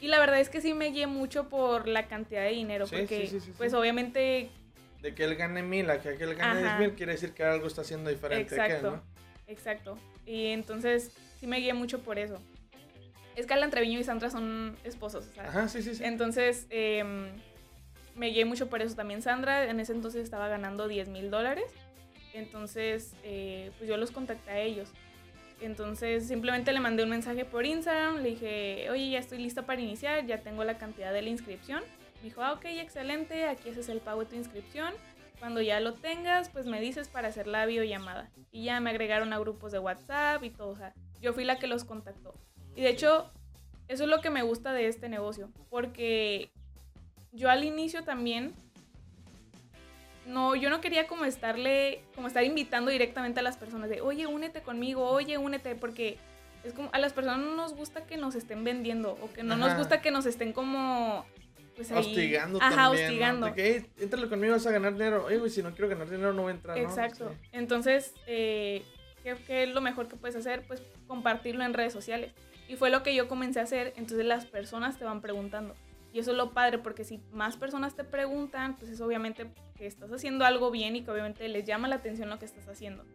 [0.01, 2.95] Y la verdad es que sí me guié mucho por la cantidad de dinero, Sí,
[2.97, 4.49] porque sí, sí, pues obviamente
[5.01, 7.67] De que él gane mil a que aquel gane diez mil, quiere decir que algo
[7.67, 8.55] está haciendo diferente.
[8.55, 9.03] él, Exacto, ¿no?
[9.45, 9.97] exacto.
[10.25, 12.39] Y entonces sí me guié mucho por eso.
[13.35, 16.03] Es que Alan Treviño y Sandra son esposos, sea, Ajá, sí, sí, sí.
[16.03, 17.27] Entonces, em,
[18.15, 18.95] me guié mucho por eso.
[18.95, 21.71] También Sandra en ese entonces estaba ganando 10 mil dólares.
[22.33, 24.89] Entonces, eh, pues yo los contacté a ellos.
[25.61, 28.17] Entonces, simplemente le mandé un mensaje por Instagram.
[28.17, 30.25] Le dije, oye, ya estoy lista para iniciar.
[30.25, 31.83] Ya tengo la cantidad de la inscripción.
[32.17, 33.45] Me dijo, ah, ok, excelente.
[33.45, 34.93] Aquí ese es el pago de tu inscripción.
[35.39, 38.29] Cuando ya lo tengas, pues me dices para hacer la videollamada.
[38.51, 40.71] Y ya me agregaron a grupos de WhatsApp y todo.
[40.71, 40.77] O
[41.21, 42.33] yo fui la que los contactó.
[42.75, 43.31] Y de hecho,
[43.87, 45.49] eso es lo que me gusta de este negocio.
[45.69, 46.51] Porque
[47.31, 48.53] yo al inicio también.
[50.29, 54.27] No, yo no quería como estarle, como estar invitando directamente a las personas de, oye,
[54.27, 56.19] únete conmigo, oye, únete, porque
[56.63, 59.57] es como, a las personas no nos gusta que nos estén vendiendo, o que no
[59.57, 61.25] nos gusta que nos estén como,
[61.75, 61.97] pues ahí.
[61.97, 63.47] Hostigando Ajá, hostigando.
[63.47, 65.25] De que, hey, conmigo, vas a ganar dinero.
[65.25, 66.77] Oye, güey, si no quiero ganar dinero, no voy a entrar.
[66.77, 66.83] ¿no?
[66.83, 67.29] Exacto.
[67.29, 67.49] Sí.
[67.53, 68.83] Entonces, eh,
[69.23, 70.61] ¿qué, qué es lo mejor que puedes hacer?
[70.67, 72.33] Pues compartirlo en redes sociales.
[72.67, 75.73] Y fue lo que yo comencé a hacer, entonces las personas te van preguntando.
[76.11, 79.85] Y eso es lo padre, porque si más personas te preguntan, pues es obviamente que
[79.85, 83.05] estás haciendo algo bien y que obviamente les llama la atención lo que estás haciendo.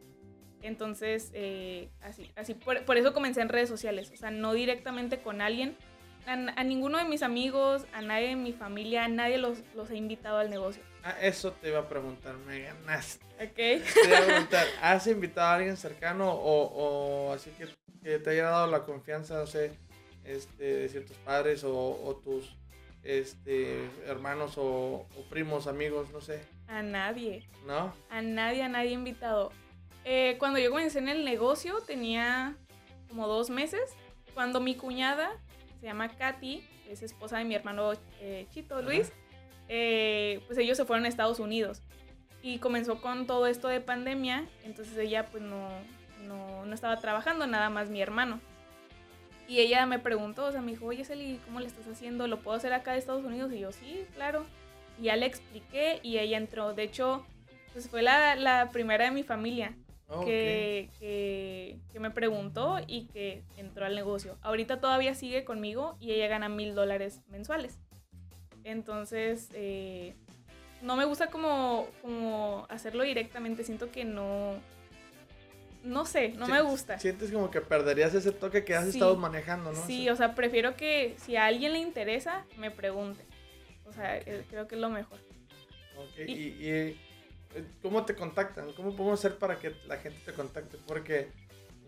[0.62, 5.20] Entonces, eh, así, así por, por eso comencé en redes sociales, o sea, no directamente
[5.20, 5.76] con alguien.
[6.26, 9.90] A, a ninguno de mis amigos, a nadie de mi familia, a nadie los, los
[9.90, 10.82] he invitado al negocio.
[11.03, 13.26] Ah, eso te iba a preguntar, me ganaste.
[13.34, 13.55] ¿Ok?
[13.55, 17.68] Te iba a preguntar, ¿has invitado a alguien cercano o, o así que,
[18.03, 19.72] que te haya dado la confianza, no sé,
[20.24, 22.57] este, de ciertos padres o, o tus
[23.05, 27.46] este, hermanos o, o primos, amigos, no sé, A nadie.
[27.66, 27.94] ¿no?
[28.11, 29.52] A nadie, a nadie invitado.
[30.05, 32.57] Eh, cuando yo comencé en el negocio tenía
[33.09, 33.94] como dos meses.
[34.34, 35.30] Cuando mi cuñada,
[35.80, 39.12] se llama Katy, es esposa de mi hermano eh, Chito Luis,
[39.68, 41.82] eh, pues ellos se fueron a Estados Unidos.
[42.42, 45.68] Y comenzó con todo esto de pandemia, entonces ella pues no,
[46.26, 48.40] no, no estaba trabajando, nada más mi hermano.
[49.47, 52.26] Y ella me preguntó, o sea, me dijo, oye Celi, ¿cómo le estás haciendo?
[52.26, 53.53] ¿Lo puedo hacer acá de Estados Unidos?
[53.53, 54.47] Y yo, sí, claro.
[54.99, 56.72] Y ya le expliqué y ella entró.
[56.72, 57.26] De hecho,
[57.72, 59.74] pues fue la, la primera de mi familia
[60.24, 64.38] que, que, que me preguntó y que entró al negocio.
[64.42, 67.80] Ahorita todavía sigue conmigo y ella gana mil dólares mensuales.
[68.62, 70.14] Entonces, eh,
[70.80, 73.64] no me gusta como, como hacerlo directamente.
[73.64, 74.55] Siento que no...
[75.85, 76.99] No sé, no me gusta.
[76.99, 78.91] Sientes como que perderías ese toque que has Sí.
[78.99, 79.87] estado manejando, ¿no?
[79.87, 83.22] Sí, o sea, prefiero que si a alguien le interesa, me pregunte.
[83.85, 85.18] O sea, eh, creo que es lo mejor.
[85.97, 86.97] Ok, Y- Y, y, eh,
[87.82, 88.72] ¿cómo te contactan?
[88.72, 90.78] ¿Cómo podemos hacer para que la gente te contacte?
[90.87, 91.28] Porque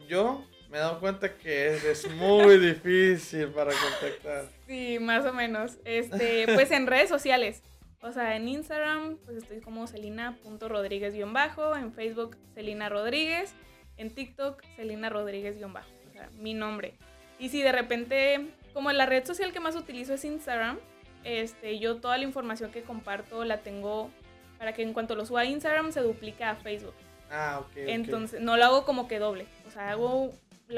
[0.09, 4.45] yo me he dado cuenta que es, es muy difícil para contactar.
[4.67, 5.79] Sí, más o menos.
[5.87, 7.63] Este, pues en redes sociales.
[8.03, 11.77] O sea, en Instagram, pues estoy como celina.rodríguez-bajo.
[11.77, 13.55] En Facebook, Celina Rodríguez.
[13.97, 15.89] En TikTok, Celina Rodríguez-bajo.
[16.09, 16.95] O sea, mi nombre.
[17.39, 20.79] Y si de repente, como la red social que más utilizo es Instagram,
[21.25, 24.11] este, yo toda la información que comparto la tengo
[24.59, 26.95] para que en cuanto lo suba a Instagram se duplica a Facebook.
[27.31, 27.73] Ah, ok.
[27.77, 29.47] Entonces, no lo hago como que doble.
[29.67, 30.33] O sea, hago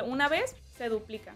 [0.04, 1.34] una vez, se duplica.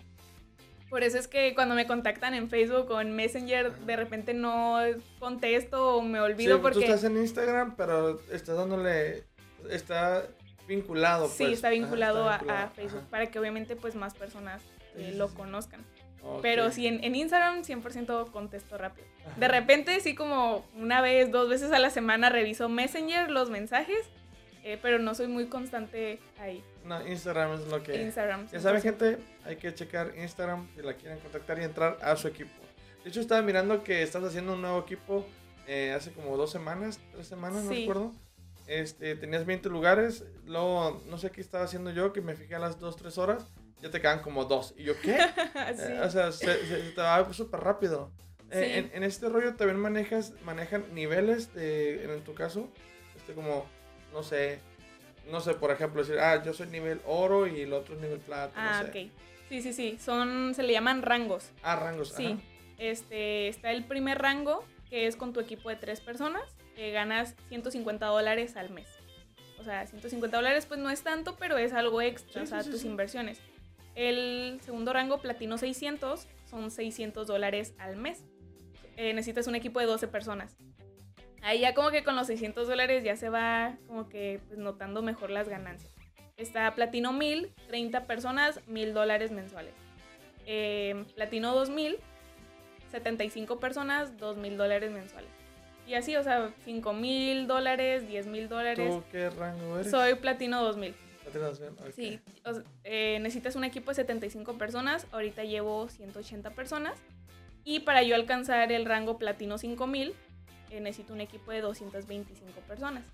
[0.91, 4.79] Por eso es que cuando me contactan en Facebook o en Messenger, de repente no
[5.19, 6.81] contesto o me Sí, olvido Tú porque...
[6.81, 9.25] estás en Instagram, pero estás dándole.
[9.71, 10.27] Está
[10.67, 11.29] vinculado.
[11.29, 11.53] Sí, pues.
[11.55, 12.39] está Ajá, vinculado, a-
[12.75, 13.11] Facebook Ajá.
[13.11, 15.35] para que obviamente pues más personas eh, Sí, sí, lo sí.
[15.37, 15.85] conozcan.
[16.41, 19.07] Pero sí, en, en Instagram 100% contesto rápido.
[19.27, 19.35] Ajá.
[19.41, 23.99] De repente, sí como una vez, dos veces a la semana reviso Messenger, los mensajes
[24.65, 26.63] eh, pero no soy muy constante ahí.
[26.85, 28.01] No, Instagram es lo que...
[28.01, 28.47] Instagram.
[28.53, 28.83] Ya saben, 100%.
[28.85, 32.53] gente, hay que checar Instagram si la quieren contactar y entrar a su equipo.
[33.03, 35.27] De hecho, estaba mirando que estás haciendo un nuevo equipo
[35.67, 37.81] eh, hace como dos semanas, tres semanas, no Sí.
[37.81, 38.13] recuerdo.
[38.67, 42.59] Este, tenías 20 lugares, luego no sé qué estaba haciendo yo, que me fijé a
[42.59, 43.45] las 2, 3 horas,
[43.81, 44.75] ya te quedan como dos.
[44.77, 45.17] Y yo, ¿qué?
[45.77, 45.83] Sí.
[45.93, 48.11] Eh, o sea, se, se- se te va súper rápido.
[48.51, 48.79] Eh, Sí.
[48.79, 52.69] en, en este rollo también manejas, manejan niveles de, en tu caso,
[53.17, 53.67] este como,
[54.13, 54.61] no sé,
[55.31, 58.19] no sé, por ejemplo, decir, ah, yo soy nivel oro y el otro es nivel
[58.21, 59.07] plata, ah, no sé.
[59.07, 59.13] ok.
[59.49, 59.99] Sí, sí, sí.
[60.01, 61.51] Son, se le llaman rangos.
[61.63, 62.27] Ah, rangos, Sí.
[62.27, 62.39] ajá.
[62.79, 66.43] Este, está el primer rango, que es con tu equipo de tres personas,
[66.77, 68.89] ganas 150 dólares al mes.
[69.59, 72.63] O sea, 150 dólares pues no es tanto, pero es algo extra, Sí, o sea,
[72.63, 72.89] sí, tus sí.
[72.89, 73.41] inversiones.
[73.95, 78.25] El segundo rango, platino 600, son 600 dólares al mes.
[78.97, 80.57] Eh, necesitas un equipo de 12 personas.
[81.43, 85.03] Ahí ya como que con los 600 dólares ya se va como que pues, notando
[85.03, 85.93] mejor las ganancias.
[86.37, 89.75] Está platino 1000, 30 personas, 1000 dólares mensuales.
[90.47, 91.99] Eh, platino 2000,
[92.91, 95.31] 75 personas, 2000 dólares mensuales.
[95.93, 98.89] Y así, o sea, 5000 dólares, 10 mil dólares.
[98.91, 99.91] ¿Tú qué rango eres?
[99.91, 100.95] Soy platino 2000.
[101.23, 101.91] Platinación, ok.
[101.95, 105.07] Sí, o sea, eh, necesitas un equipo de 75 personas.
[105.13, 106.95] Ahorita llevo 180 personas.
[107.63, 110.15] Y para yo alcanzar el rango platino 5000,
[110.71, 113.05] eh, necesito un equipo de 225 personas.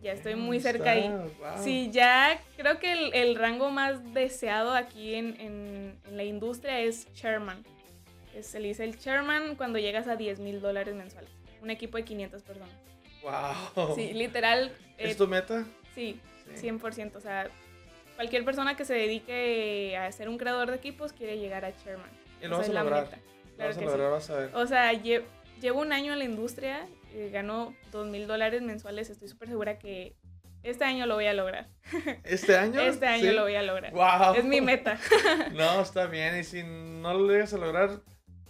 [0.00, 1.08] Ya estoy muy Está, cerca ahí.
[1.08, 1.64] wow.
[1.64, 6.78] Sí, ya creo que el, el rango más deseado aquí en, en- en la industria
[6.78, 7.64] es Chairman.
[8.40, 11.28] Se le dice el Chairman cuando llegas a 10 mil dólares mensuales.
[11.62, 12.70] Un equipo de 500 personas.
[13.22, 13.94] Wow.
[13.94, 14.72] Sí, literal.
[14.98, 15.64] eh, ¿Es tu meta?
[15.94, 16.20] sí,
[16.54, 16.68] Sí.
[16.68, 17.16] 100%.
[17.16, 17.48] O sea,
[18.16, 22.08] cualquier persona que se dedique a ser un creador de equipos quiere llegar a Chairman.
[22.42, 23.04] Y lo Esa vas a lograr.
[23.04, 23.16] meta.
[23.16, 24.12] Lo Claro vas a lograr, sí.
[24.12, 24.50] vas a ver.
[24.56, 25.24] O sea, lle-
[25.60, 29.10] llevo un año en la industria, eh, gano 2 mil dólares mensuales.
[29.10, 30.16] Estoy súper segura que
[30.62, 31.68] este año lo voy a lograr.
[32.24, 32.80] ¿Este año?
[32.80, 33.36] Este año Sí.
[33.36, 33.92] lo voy a lograr.
[33.92, 34.34] Wow.
[34.34, 34.98] Es mi meta.
[35.52, 36.38] No, está bien.
[36.38, 38.00] Y si no lo llegas a lograr,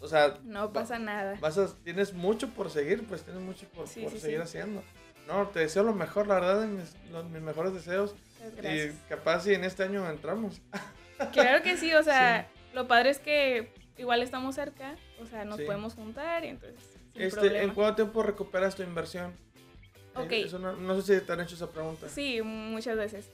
[0.01, 1.37] o sea, No pasa nada.
[1.41, 4.43] vas a, tienes mucho por seguir, pues tienes mucho por, Sí, por sí, seguir sí.
[4.43, 4.83] haciendo.
[5.29, 8.15] No, te deseo lo mejor, la verdad, mis, los- mis mejores deseos.
[8.57, 8.95] Gracias.
[8.95, 10.61] Y capaz si en este año entramos.
[11.33, 15.61] Claro que sí, o sea, lo padre es que igual estamos cerca, o sea, nos
[15.61, 16.81] podemos juntar y entonces
[17.13, 17.59] sin Este, problema.
[17.63, 19.35] ¿En cuánto tiempo recuperas tu inversión?
[20.15, 20.33] Ok.
[20.33, 22.09] Eh, eso no, no sé si te han hecho esa pregunta.
[22.09, 23.29] Sí, muchas veces.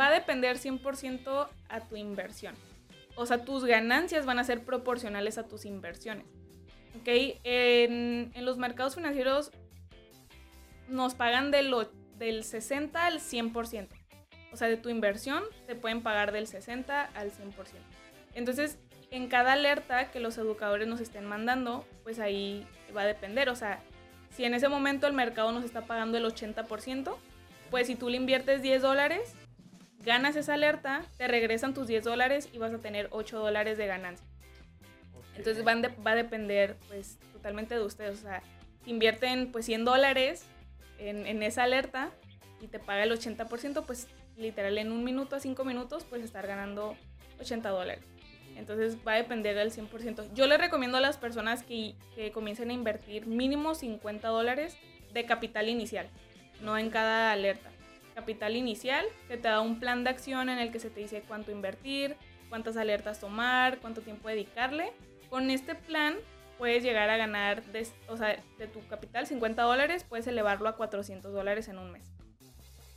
[0.00, 2.54] Va a depender 100% a tu inversión.
[3.16, 6.26] O sea, tus ganancias van a ser proporcionales a tus inversiones.
[7.00, 7.08] ¿Ok?
[7.44, 9.50] En, en los mercados financieros
[10.88, 13.88] nos pagan de lo- del 60 al 100%.
[14.52, 17.52] O sea, de tu inversión te pueden pagar del 60 al 100%.
[18.34, 18.78] Entonces,
[19.10, 23.48] en cada alerta que los educadores nos estén mandando, pues ahí va a depender.
[23.48, 23.80] O sea,
[24.30, 27.16] si en ese momento el mercado nos está pagando el 80%,
[27.70, 29.34] pues si tú le inviertes 10 dólares,
[30.02, 33.86] ganas esa alerta, te regresan tus 10 dólares y vas a tener 8 dólares de
[33.86, 34.26] ganancia.
[35.36, 38.18] Entonces van de- va a depender pues totalmente de ustedes.
[38.18, 38.42] O sea,
[38.84, 40.44] si invierten pues 100 dólares
[40.98, 42.10] en, en esa alerta
[42.60, 46.46] y te paga el 80%, pues literal en un minuto a 5 minutos puedes estar
[46.46, 46.96] ganando
[47.40, 48.04] 80 dólares.
[48.56, 50.32] Entonces va a depender del 100%.
[50.34, 54.78] Yo les recomiendo a las personas que, que comiencen a invertir mínimo 50 dólares
[55.12, 56.08] de capital inicial,
[56.62, 57.70] no en cada alerta.
[58.16, 61.22] Capital inicial, que te da un plan de acción en el que se te dice
[61.28, 62.16] cuánto invertir,
[62.48, 64.90] cuántas alertas tomar, cuánto tiempo dedicarle.
[65.28, 66.14] Con este plan
[66.56, 70.76] puedes llegar a ganar, de, o sea, de tu capital 50 dólares, puedes elevarlo a
[70.76, 72.10] 400 dólares en un mes.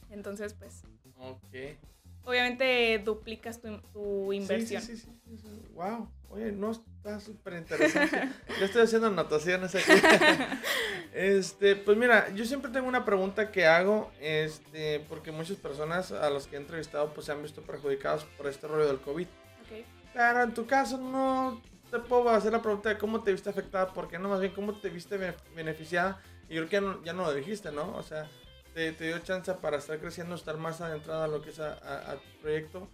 [0.10, 0.84] Entonces, pues,
[1.18, 1.78] Ok.
[2.24, 4.82] obviamente duplicas tu, tu inversión.
[4.82, 5.62] Sí, sí, sí, sí, sí.
[5.74, 6.10] Wow.
[6.30, 8.30] Oye, no está súper interesante.
[8.60, 9.92] Yo estoy haciendo anotaciones aquí.
[11.14, 16.30] este, pues mira, yo siempre tengo una pregunta que hago, este, porque muchas personas a
[16.30, 19.26] las que he entrevistado pues se han visto perjudicados por este rollo del COVID.
[19.26, 19.86] Ok.
[20.14, 23.92] Pero en tu caso no te puedo hacer la pregunta de cómo te viste afectada,
[23.94, 26.22] porque no, más bien cómo te viste be- beneficiada.
[26.48, 27.96] Y creo que ya no, ya no lo dijiste, ¿no?
[27.96, 28.28] O sea,
[28.74, 31.74] te, te dio chance para estar creciendo, estar más adentrada a lo que es a,
[31.74, 32.88] a- a tu proyecto,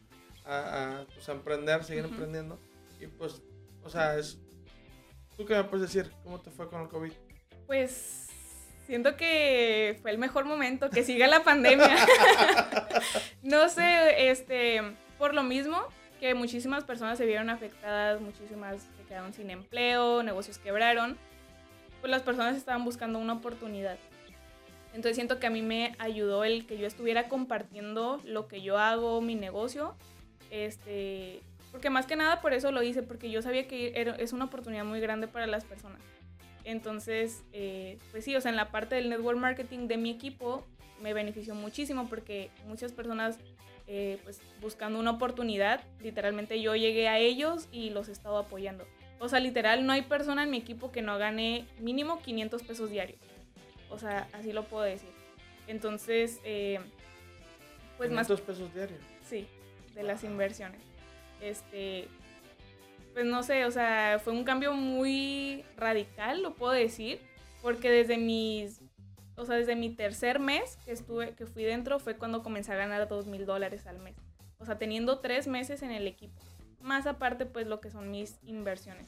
[0.45, 2.57] a, a, pues, emprender, seguir emprendiendo.
[2.99, 3.41] Y pues,
[3.83, 4.39] o sea, es...
[5.37, 6.11] ¿Tú qué me puedes decir?
[6.23, 7.11] ¿Cómo te fue con el COVID?
[7.67, 8.27] Pues
[8.85, 11.97] siento que fue el mejor momento, que siga la pandemia.
[13.43, 14.81] no sé, este,
[15.17, 15.81] por lo mismo
[16.19, 21.17] que muchísimas personas se vieron afectadas, muchísimas se quedaron sin empleo, negocios quebraron,
[21.99, 23.97] pues las personas estaban buscando una oportunidad.
[24.93, 28.77] Entonces siento que a mí me ayudó el que yo estuviera compartiendo lo que yo
[28.77, 29.95] hago, mi negocio,
[30.51, 31.41] este,
[31.75, 34.45] porque más que nada por eso lo hice, porque yo sabía que era- es una
[34.45, 35.99] oportunidad muy grande para las personas.
[36.63, 40.65] Entonces, eh, pues sí, o sea, en la parte del network marketing de mi equipo,
[41.01, 43.37] me benefició muchísimo porque muchas personas
[43.87, 48.87] eh, pues buscando una oportunidad, literalmente yo llegué a ellos y los he estado apoyando.
[49.19, 52.89] O sea, literal, no hay persona en mi equipo que no gane mínimo 500 pesos
[52.89, 53.19] diarios.
[53.89, 55.09] O sea, así lo puedo decir.
[55.67, 56.79] Entonces, eh,
[57.97, 58.27] pues más...
[58.27, 59.01] 500 pesos diarios.
[59.27, 59.45] Sí,
[59.93, 60.81] de las inversiones.
[61.41, 62.07] Este,
[63.15, 67.21] pues no sé, o sea, fue un cambio muy radical, lo puedo decir,
[67.61, 68.81] porque desde mis,
[69.37, 72.75] o sea, desde mi tercer mes que estuve, que fui dentro, fue cuando comencé a
[72.75, 74.15] ganar dos mil dólares al mes.
[74.59, 76.33] O sea, teniendo tres meses en el equipo.
[76.81, 79.07] Más aparte, pues, lo que son mis inversiones.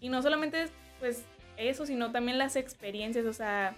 [0.00, 0.66] Y no solamente,
[1.00, 1.24] pues,
[1.56, 3.74] eso, sino también las experiencias, o sea,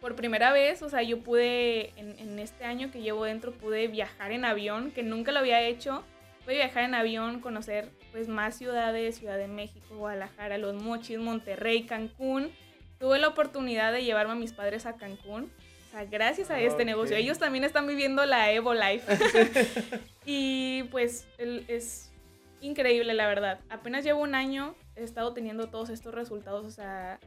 [0.00, 3.88] por primera vez, o sea, yo pude, en, en este año que llevo dentro, pude
[3.88, 6.02] viajar en avión, que nunca lo había hecho
[6.46, 11.18] Voy a viajar en avión, conocer pues más ciudades, Ciudad de México, Guadalajara, Los Mochis,
[11.18, 12.52] Monterrey, Cancún.
[13.00, 15.50] Tuve la oportunidad de llevarme a mis padres a Cancún.
[15.88, 17.16] O sea, gracias a este negocio.
[17.16, 20.00] Ellos también están viviendo la Evo Life.
[20.24, 22.12] y pues es
[22.60, 23.58] increíble, la verdad.
[23.68, 26.64] Apenas llevo un año, he estado teniendo todos estos resultados.
[26.64, 27.18] O sea,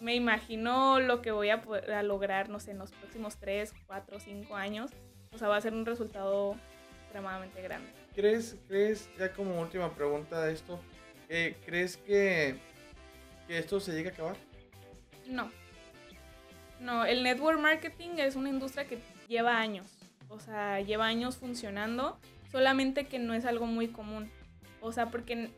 [0.00, 4.18] me imagino lo que voy a, poder, lograr, no sé, en los próximos 3, 4,
[4.18, 4.90] 5 años.
[5.32, 6.56] O sea, va a ser un resultado
[7.02, 7.97] extremadamente grande.
[8.18, 10.80] ¿Crees, crees, ya como última pregunta de esto,
[11.28, 12.56] eh, ¿crees que,
[13.46, 14.36] que esto se llegue a acabar?
[15.28, 15.48] No.
[16.80, 18.98] No, el network marketing es una industria que
[19.28, 19.86] lleva años.
[20.28, 22.18] O sea, lleva años funcionando,
[22.50, 24.28] solamente que no es algo muy común.
[24.80, 25.52] O sea, porque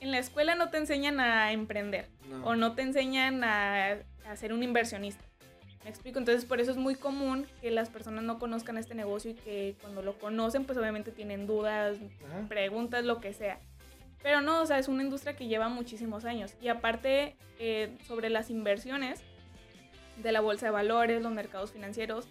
[0.00, 2.08] en, la escuela no te enseñan a emprender
[2.42, 5.25] o no te enseñan a, a ser un inversionista.
[5.86, 9.30] Me explico, entonces por eso es muy común que las personas no conozcan este negocio
[9.30, 11.96] y que cuando lo conocen, pues obviamente tienen dudas,
[12.48, 13.60] preguntas, lo que sea.
[14.20, 16.54] Pero no, o sea, es una industria que lleva muchísimos años.
[16.60, 19.22] Y aparte, eh, sobre las inversiones
[20.20, 22.26] de la bolsa de valores, los mercados financieros,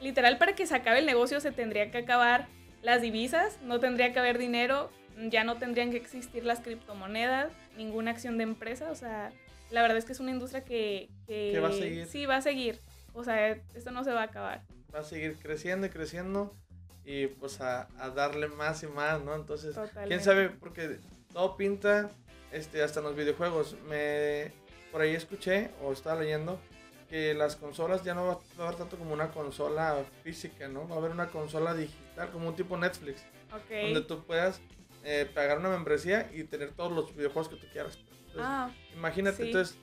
[0.00, 2.46] literal para que se acabe el negocio se tendría que acabar
[2.80, 4.90] las divisas, no tendría que haber dinero,
[5.28, 9.30] ya no tendrían que existir las criptomonedas, ninguna acción de empresa, o sea,
[9.70, 12.06] la verdad es que es una industria que, que, va a seguir.
[12.06, 12.80] Sí, va a seguir.
[13.12, 14.62] O sea, esto no se va a acabar.
[14.94, 16.54] Va a seguir creciendo y creciendo
[17.04, 19.34] y pues a, darle más y más, ¿no?
[19.34, 20.98] Entonces, quién sabe, porque
[21.32, 22.10] todo pinta,
[22.52, 23.76] este, hasta en los videojuegos.
[23.88, 24.52] Me
[24.90, 26.58] por ahí escuché o estaba leyendo
[27.10, 30.88] que las consolas ya no va, a haber tanto como una consola física, ¿no?
[30.88, 33.24] Va a haber una consola digital, como un tipo Netflix.
[33.70, 34.60] Donde tú puedas
[35.04, 37.98] eh, pagar una membresía y tener todos los videojuegos que tú quieras.
[38.38, 39.76] Ah, imagínate, entonces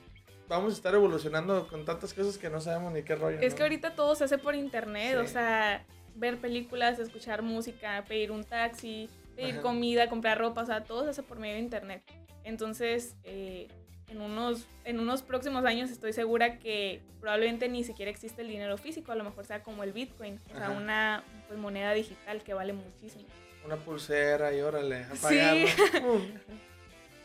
[0.48, 3.38] vamos a estar evolucionando con tantas cosas que no sabemos ni qué rollo.
[3.40, 5.84] Es que ahorita todo se hace por internet, o sea,
[6.14, 11.10] ver películas, escuchar música, pedir un taxi, pedir comida, comprar ropa, o sea, todo se
[11.10, 12.02] hace por medio de internet.
[12.44, 13.68] Entonces, eh,
[14.08, 18.76] en, unos, en unos próximos años estoy segura que probablemente ni siquiera existe el dinero
[18.76, 22.54] físico, a lo mejor sea como el Bitcoin, o sea, una pues, moneda digital que
[22.54, 23.24] vale muchísimo.
[23.64, 25.68] Una pulsera y órale, apagarlo.
[25.68, 26.34] Sí.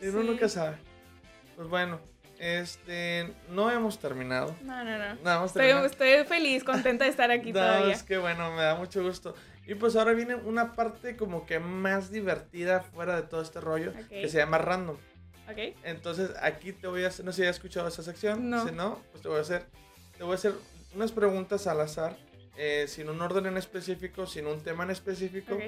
[0.00, 0.76] y uno nunca sabe.
[1.60, 2.00] Pues bueno,
[2.38, 4.56] este, no hemos terminado.
[4.62, 5.44] No, no, no.
[5.44, 7.92] estoy, feliz, contenta de estar aquí no, todavía.
[7.92, 9.34] Es que bueno, me da mucho gusto.
[9.66, 13.92] Y pues ahora viene una parte como que más divertida fuera de todo este rollo,
[14.08, 14.96] que se llama random.
[15.50, 15.76] Ok.
[15.84, 18.48] Entonces aquí te voy a hacer, no sé si has escuchado esa sección.
[18.48, 18.66] No.
[18.66, 19.66] Si no, pues te voy a hacer,
[20.16, 20.54] te voy a hacer
[20.94, 22.16] unas preguntas al azar,
[22.56, 25.58] eh, sin un orden en específico, sin un tema en específico.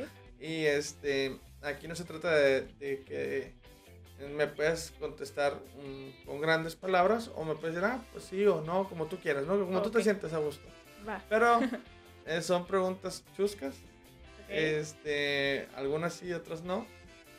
[0.41, 3.61] Y este, aquí no se trata de que
[4.29, 5.59] me puedes contestar
[6.27, 9.47] con grandes palabras o me puedes decir, ah, pues sí o no, como tú quieras,
[9.47, 9.59] ¿no?
[9.59, 10.67] Como tú te sientes a gusto.
[11.09, 11.23] Va.
[11.29, 11.61] Pero
[12.27, 13.77] eh, son preguntas chuscas.
[14.49, 16.87] Este, algunas sí, otras no.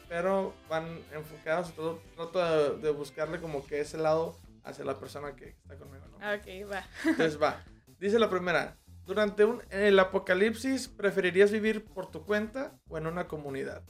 [0.10, 5.50] Pero van enfocadas, todo, trato de, buscarle como que ese lado hacia la persona que
[5.50, 6.18] está conmigo, ¿no?
[6.18, 6.86] Ok, va.
[7.06, 7.64] Entonces va.
[8.00, 13.28] Dice la primera, durante un, el apocalipsis, ¿preferirías vivir por tu cuenta o en una
[13.28, 13.84] comunidad?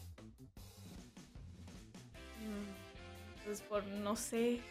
[3.54, 4.62] Pues, por no sé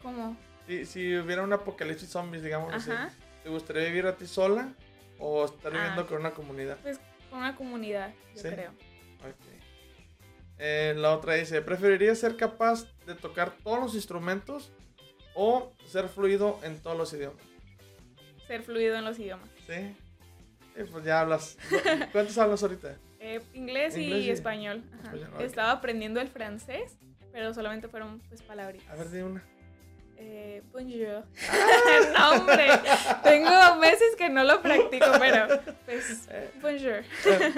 [0.00, 0.38] cómo.
[0.66, 2.90] Si, si hubiera un apocalipsis zombies, digamos así,
[3.42, 4.72] ¿te gustaría vivir a ti sola
[5.18, 6.06] o estar viviendo ah.
[6.06, 6.78] con una comunidad?
[6.82, 6.98] Pues
[7.28, 8.72] con una comunidad, yo creo.
[10.58, 14.72] Eh, la otra dice, ¿preferirías ser capaz de tocar todos los instrumentos
[15.34, 17.44] o ser fluido en todos los idiomas?
[18.46, 19.50] Ser fluido en los idiomas.
[19.66, 19.94] Sí.
[20.90, 21.58] pues ya hablas.
[22.12, 22.96] ¿Cuántos hablas ahorita?
[23.20, 24.82] Eh, inglés, y, español.
[25.38, 26.96] Estaba aprendiendo el francés
[27.36, 28.88] pero solamente fueron pues palabritas.
[28.88, 29.44] A ver, de una.
[30.16, 31.22] Eh, bonjour.
[32.18, 32.68] no, hombre.
[33.22, 37.04] Tengo meses que no lo practico, pero pues eh, bonjour.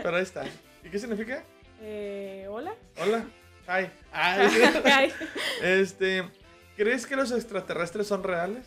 [0.03, 0.45] Pero, ahí está.
[0.83, 1.45] ¿Y qué significa?
[1.81, 2.74] Eh, hola.
[3.01, 3.24] Hola.
[3.68, 3.89] Hi.
[4.12, 5.12] Hi.
[5.62, 6.29] Este,
[6.76, 8.66] ¿crees que los extraterrestres son reales?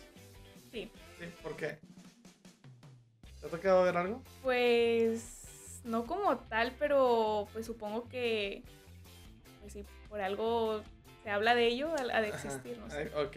[0.72, 0.90] Sí.
[1.20, 1.76] Sí, ¿por qué?
[3.38, 4.22] ¿Te ha tocado ver algo?
[4.42, 8.62] Pues no como tal, pero pues supongo que
[9.60, 10.82] pues sí, por algo
[11.22, 12.36] se habla de ello, ha de Ajá.
[12.36, 13.10] existir, no sé.
[13.16, 13.36] Ok,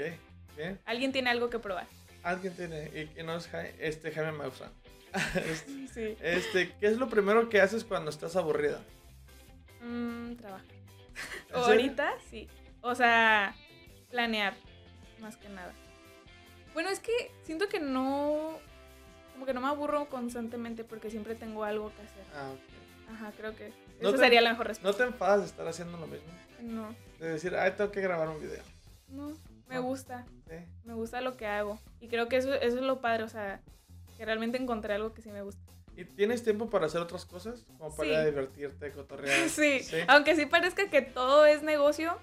[0.57, 0.79] bien.
[0.85, 1.87] Alguien tiene algo que probar.
[2.23, 4.71] Alguien tiene, y que no es Jai- este Jaime Maussan.
[5.35, 6.17] este, Sí.
[6.21, 8.81] este, ¿qué es lo primero que haces cuando estás aburrida?
[9.81, 10.65] Mm, trabajar.
[11.53, 12.49] Ahorita sí.
[12.81, 13.55] O sea,
[14.11, 14.55] planear,
[15.21, 15.71] más que nada.
[16.73, 18.59] Bueno, es que siento que no.
[19.33, 22.23] Como que no me aburro constantemente porque siempre tengo algo que hacer.
[22.35, 23.11] Ah, ok.
[23.13, 23.71] Ajá, creo que.
[24.01, 25.03] ¿No Esa te- sería la mejor ¿No respuesta.
[25.03, 26.27] te enfadas de estar haciendo lo mismo?
[26.61, 28.63] No, De decir, ay, tengo que grabar un video.
[29.09, 29.29] no,
[29.69, 29.79] me Ah.
[29.79, 30.25] gusta.
[30.49, 30.55] Sí.
[30.83, 31.79] Me gusta lo que hago.
[31.99, 33.61] Y creo que eso, eso es lo padre, o sea,
[34.17, 35.61] que realmente encontré algo que sí me gusta.
[35.97, 37.65] ¿Y tienes tiempo para hacer otras cosas?
[37.77, 38.25] Como para Sí.
[38.29, 39.33] divertirte, cotorrear.
[39.49, 39.97] Sí, Sí.
[40.07, 42.17] aunque sí parezca que todo es negocio,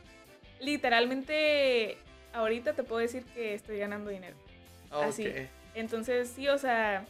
[0.61, 1.99] literalmente
[2.33, 4.37] ahorita te puedo decir que estoy ganando dinero.
[4.91, 5.05] Ok.
[5.05, 5.33] así.
[5.75, 7.07] Entonces, sí, o sea,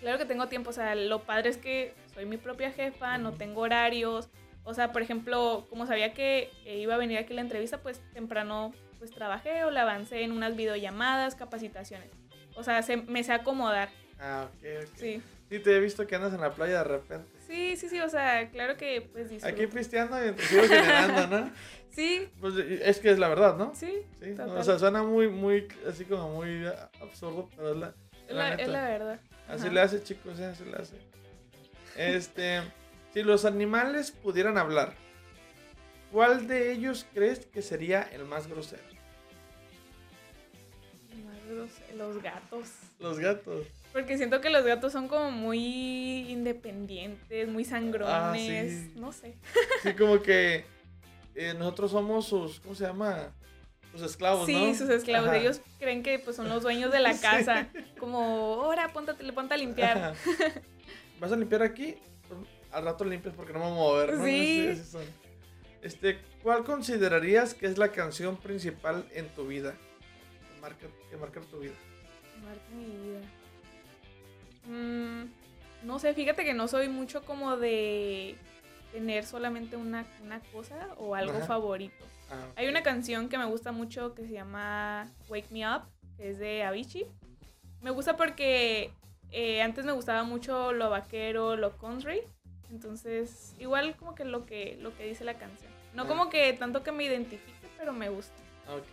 [0.00, 3.32] claro que tengo tiempo, o sea, lo padre es que soy mi propia jefa, no
[3.32, 4.30] tengo horarios.
[4.64, 8.72] O sea, por ejemplo, como sabía que iba a venir aquí la entrevista, pues temprano
[8.98, 12.10] pues trabajé o le avancé en unas videollamadas, capacitaciones.
[12.54, 13.88] O sea, se, me sé acomodar.
[14.18, 14.96] Ah, ok, ok.
[14.96, 15.22] Sí.
[15.48, 17.28] Sí, te he visto que andas en la playa de repente.
[17.46, 19.52] Sí, sí, sí, o sea, claro que pues disfruto.
[19.52, 21.50] Aquí pisteando y sigo generando, ¿no?
[21.90, 23.74] Sí, Pues es que es la verdad, ¿no?
[23.74, 26.64] sí, Sí, o sea, suena muy, muy, así como muy
[27.00, 27.94] absurdo, pero es la,
[28.28, 29.20] es, la la, es la verdad.
[29.48, 29.74] Así Ajá.
[29.74, 30.44] le hace, chicos, ¿eh?
[30.44, 30.94] así le hace.
[31.96, 32.62] Este,
[33.12, 34.94] si los animales pudieran hablar,
[36.12, 38.82] ¿cuál de ellos crees que sería el más grosero?
[41.96, 42.68] Los gatos.
[43.00, 43.66] Los gatos.
[43.92, 48.12] Porque siento que los gatos son como muy independientes, muy sangrones.
[48.12, 48.92] Ah, sí.
[48.94, 49.34] No sé.
[49.82, 50.64] Sí, como que
[51.34, 53.32] eh, nosotros somos sus, ¿cómo se llama?
[53.92, 54.74] Sus esclavos, sí, ¿no?
[54.76, 55.28] sus esclavos.
[55.30, 55.38] Ajá.
[55.38, 57.20] Ellos creen que pues, son los dueños de la Sí.
[57.20, 57.68] casa.
[57.98, 58.18] Como,
[58.62, 59.98] ahora ponte, ponte a limpiar.
[59.98, 60.14] Ajá.
[61.20, 61.94] ¿Vas a limpiar aquí?
[62.72, 64.24] Al rato limpias porque no me voy a mover, ¿no?
[64.24, 64.80] Sí.
[65.82, 69.74] Este, ¿cuál considerarías que es la canción principal en tu vida?
[70.54, 71.74] Que marca, que marca tu vida.
[72.42, 73.20] Marca mi vida.
[74.68, 75.30] Mm,
[75.86, 78.36] no sé, fíjate que no soy mucho como de
[78.92, 81.46] tener solamente una, una cosa o algo Ajá.
[81.46, 82.04] favorito.
[82.30, 85.82] Ah, Hay una canción que me gusta mucho que se llama Wake Me Up,
[86.16, 87.06] que es de Avicii.
[87.82, 88.92] Me gusta porque
[89.32, 92.22] eh, antes me gustaba mucho lo vaquero, lo country.
[92.70, 95.70] Entonces, igual como que lo que, lo que dice la canción.
[95.94, 96.06] No Ah.
[96.06, 98.34] como que tanto que me identifique, pero me gusta.
[98.68, 98.86] Ah, Ok.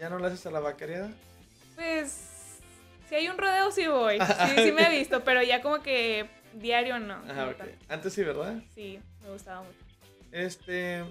[0.00, 1.10] ¿Ya no le haces a la vaquería?
[1.74, 2.60] Pues,
[3.08, 4.18] si hay un rodeo, sí voy.
[4.56, 7.14] Sí, sí me he visto, pero ya como que diario no.
[7.14, 7.56] Ajá, no ok.
[7.56, 7.74] tanto.
[7.88, 8.62] Antes sí, ¿verdad?
[8.74, 9.78] Sí, me gustaba mucho.
[10.32, 11.04] Este.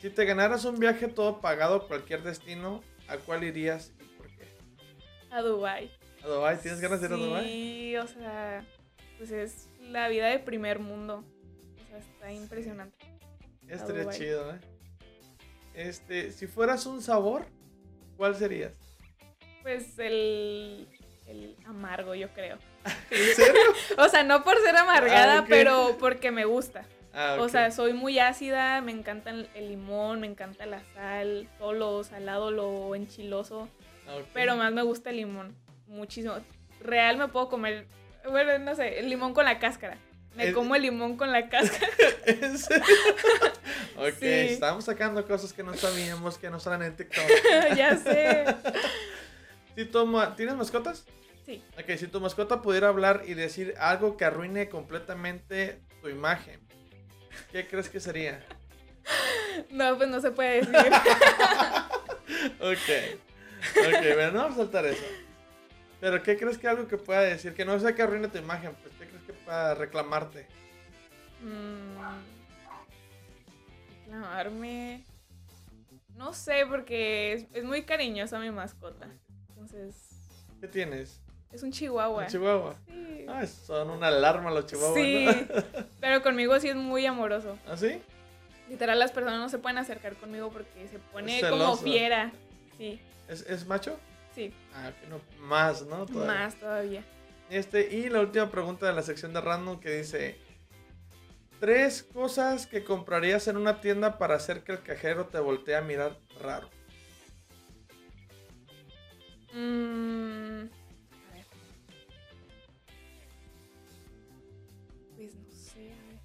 [0.00, 4.28] Si te ganaras un viaje todo pagado a cualquier destino, ¿a cuál irías y por
[4.28, 4.46] qué?
[5.30, 5.90] A Dubai.
[6.62, 7.44] ¿Tienes ganas de ir a Dubái?
[7.46, 8.64] Sí, o sea,
[9.16, 11.24] pues es la vida de primer mundo.
[11.84, 12.96] O sea, está impresionante.
[13.66, 14.58] Estaría chido, ¿eh?
[15.74, 17.46] Este, si fueras un sabor,
[18.16, 18.72] ¿cuál serías?
[19.62, 20.88] Pues el,
[21.26, 22.58] el amargo, yo creo.
[23.10, 23.60] ¿En serio?
[23.98, 26.84] O sea, no por ser amargada, Ah, pero porque me gusta.
[27.12, 31.72] Ah, O sea, soy muy ácida, me encanta el limón, me encanta la sal, todo
[31.72, 33.68] lo salado, lo enchiloso.
[34.06, 34.26] Ah, ok.
[34.34, 35.54] Pero más me gusta el limón,
[35.88, 36.34] muchísimo.
[36.80, 37.86] Real me puedo comer,
[38.28, 39.98] bueno, no sé, el limón con la cáscara.
[40.34, 41.90] Me como el limón con la cáscara.
[42.26, 42.84] ¿En serio?
[43.96, 44.26] ok, Sí.
[44.26, 47.24] estamos sacando cosas que no sabíamos que no salen en TikTok.
[47.76, 48.44] ya sé.
[49.74, 51.04] Si tu ma- ¿Tienes mascotas?
[51.44, 51.64] Sí.
[51.76, 56.60] Ok, si tu mascota pudiera hablar y decir algo que arruine completamente tu imagen,
[57.50, 58.44] ¿qué crees que sería?
[59.70, 60.76] No, pues no se puede decir.
[62.60, 62.88] Ok.
[63.78, 65.02] Ok, bueno, no vamos a saltar eso.
[66.00, 67.54] Pero ¿qué crees que algo que pueda decir?
[67.54, 70.46] Que no sea que arruine tu imagen, pues ¿qué crees que pueda reclamarte?
[71.42, 71.98] Mm,
[74.06, 75.04] reclamarme.
[76.16, 79.08] No sé, porque es, es muy cariñosa mi mascota.
[79.50, 79.94] Entonces,
[80.60, 81.20] ¿Qué tienes?
[81.52, 82.22] es un chihuahua.
[82.24, 82.76] ¿Un chihuahua?
[82.86, 83.26] Sí.
[83.66, 85.62] Son una alarma los chihuahuas, Sí, ¿no?
[86.00, 87.58] pero conmigo sí es muy amoroso.
[87.68, 88.00] ¿Ah, sí?
[88.68, 92.32] Literal, las personas no se pueden acercar conmigo porque se pone como fiera.
[92.76, 93.98] Sí, ¿Es, es macho?
[94.38, 96.06] Sí, Ah, que no, más, ¿no?
[96.06, 96.32] Todavía.
[96.40, 97.04] más todavía.
[97.50, 100.38] Este, y la última pregunta de la sección de random que dice:
[101.60, 105.80] Tres cosas que comprarías en una tienda para hacer que el cajero te voltee a
[105.80, 106.68] mirar raro.
[109.54, 111.46] Mm, a ver.
[115.16, 116.20] Pues no sé, a ver.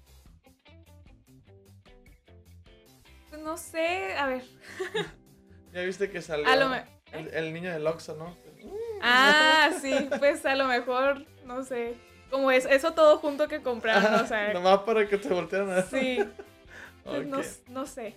[3.30, 4.44] Pues no sé, a ver.
[5.72, 6.84] Ya viste que salió A lo me-
[7.14, 8.36] el, el niño del Oxxo, ¿no?
[9.02, 11.94] Ah, sí, pues a lo mejor, no sé.
[12.30, 15.74] como es eso todo junto que compraron, o sea, Nomás para que te voltearan a
[15.76, 15.84] ver.
[15.90, 16.18] sí,
[17.04, 18.16] no, no sé,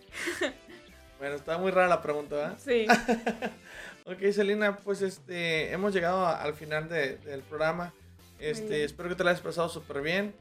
[1.20, 2.58] Bueno, está muy rara la pregunta, ¿verdad?
[2.58, 2.88] sí,
[4.06, 7.94] Ok, Selina, pues este, hemos llegado al final de- del programa.
[8.40, 10.34] Este, espero que te la hayas pasado súper bien.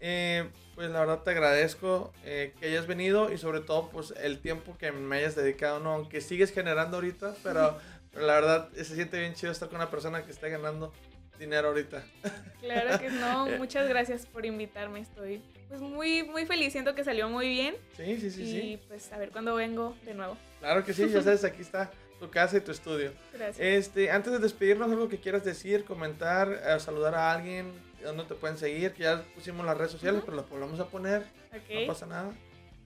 [0.00, 4.40] Eh, pues la verdad te agradezco eh, que hayas venido y sobre todo pues el
[4.40, 5.92] tiempo que me hayas dedicado, ¿no?
[5.92, 7.78] Aunque sigues generando ahorita, pero,
[8.12, 10.92] pero la verdad eh, se siente bien chido estar con una persona que está ganando
[11.38, 12.04] dinero ahorita.
[12.60, 17.28] claro que no, muchas gracias por invitarme, estoy pues muy, muy feliz, siento que salió
[17.30, 18.80] muy bien Sí, sí, sí, y sí.
[18.88, 21.90] pues a ver cuándo vengo de nuevo, Claro que sí, ya sabes, aquí está
[22.20, 23.12] tu casa y tu estudio.
[23.32, 23.58] gracias.
[23.58, 28.34] Este, antes de despedirnos, algo que quieras decir, comentar, eh, saludar a alguien, dónde te
[28.36, 31.22] pueden seguir, que ya pusimos las redes sociales, pero las volvemos a poner,
[31.52, 31.80] Ok.
[31.80, 32.32] no pasa nada.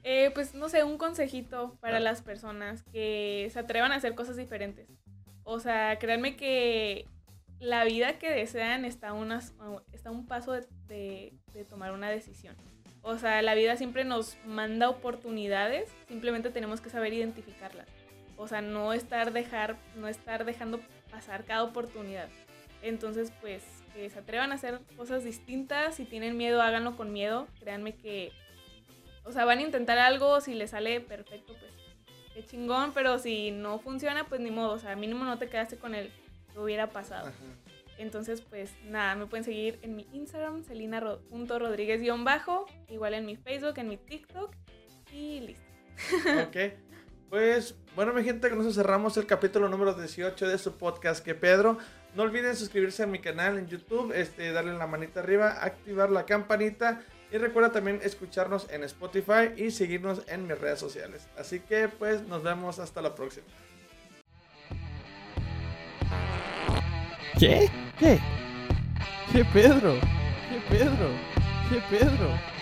[0.05, 4.37] Eh, pues no sé, un consejito para las personas que se atrevan a hacer cosas
[4.37, 4.89] diferentes.
[5.49, 7.07] O sea, créanme que
[7.61, 11.33] la vida que desean está, un paso de
[11.71, 12.57] tomar una decisión.
[13.03, 17.87] O sea, la vida siempre nos manda oportunidades, simplemente tenemos que saber identificarlas.
[18.37, 20.81] O sea, no estar, dejar, no estar dejando
[21.13, 22.29] pasar cada oportunidad.
[22.83, 23.63] Entonces, pues,
[23.95, 25.95] que se atrevan a hacer cosas distintas.
[25.95, 27.47] Si tienen miedo, háganlo con miedo.
[27.61, 28.33] Créanme que
[29.27, 31.73] o sea, van a intentar algo, si les sale perfecto, pues
[32.37, 35.79] qué chingón, pero si no funciona, pues ni modo, o sea, mínimo no te quedaste
[35.79, 36.13] con el
[36.53, 37.29] que hubiera pasado.
[37.29, 37.35] Ajá.
[37.97, 43.89] Entonces, pues nada, me pueden seguir en mi Instagram, celina.rodríguez-bajo, igual en mi Facebook, en
[43.89, 44.53] mi TikTok
[45.13, 45.65] y listo.
[46.47, 46.57] Ok.
[47.31, 51.35] Pues bueno, mi gente, con eso cerramos el capítulo número 18 de su podcast que
[51.35, 51.79] Pedro.
[52.15, 56.27] No olviden suscribirse a mi canal en YouTube, este, darle la manita arriba, activar la
[56.27, 57.01] campanita
[57.31, 61.27] y recuerda también escucharnos en Spotify y seguirnos en mis redes sociales.
[61.37, 63.47] Así que pues nos vemos hasta la próxima.
[67.39, 67.69] ¿Qué?
[67.99, 68.19] ¿Qué?
[69.33, 69.95] ¿Qué Pedro?
[70.49, 71.11] ¿Qué Pedro?
[71.69, 72.56] ¿Qué Pedro?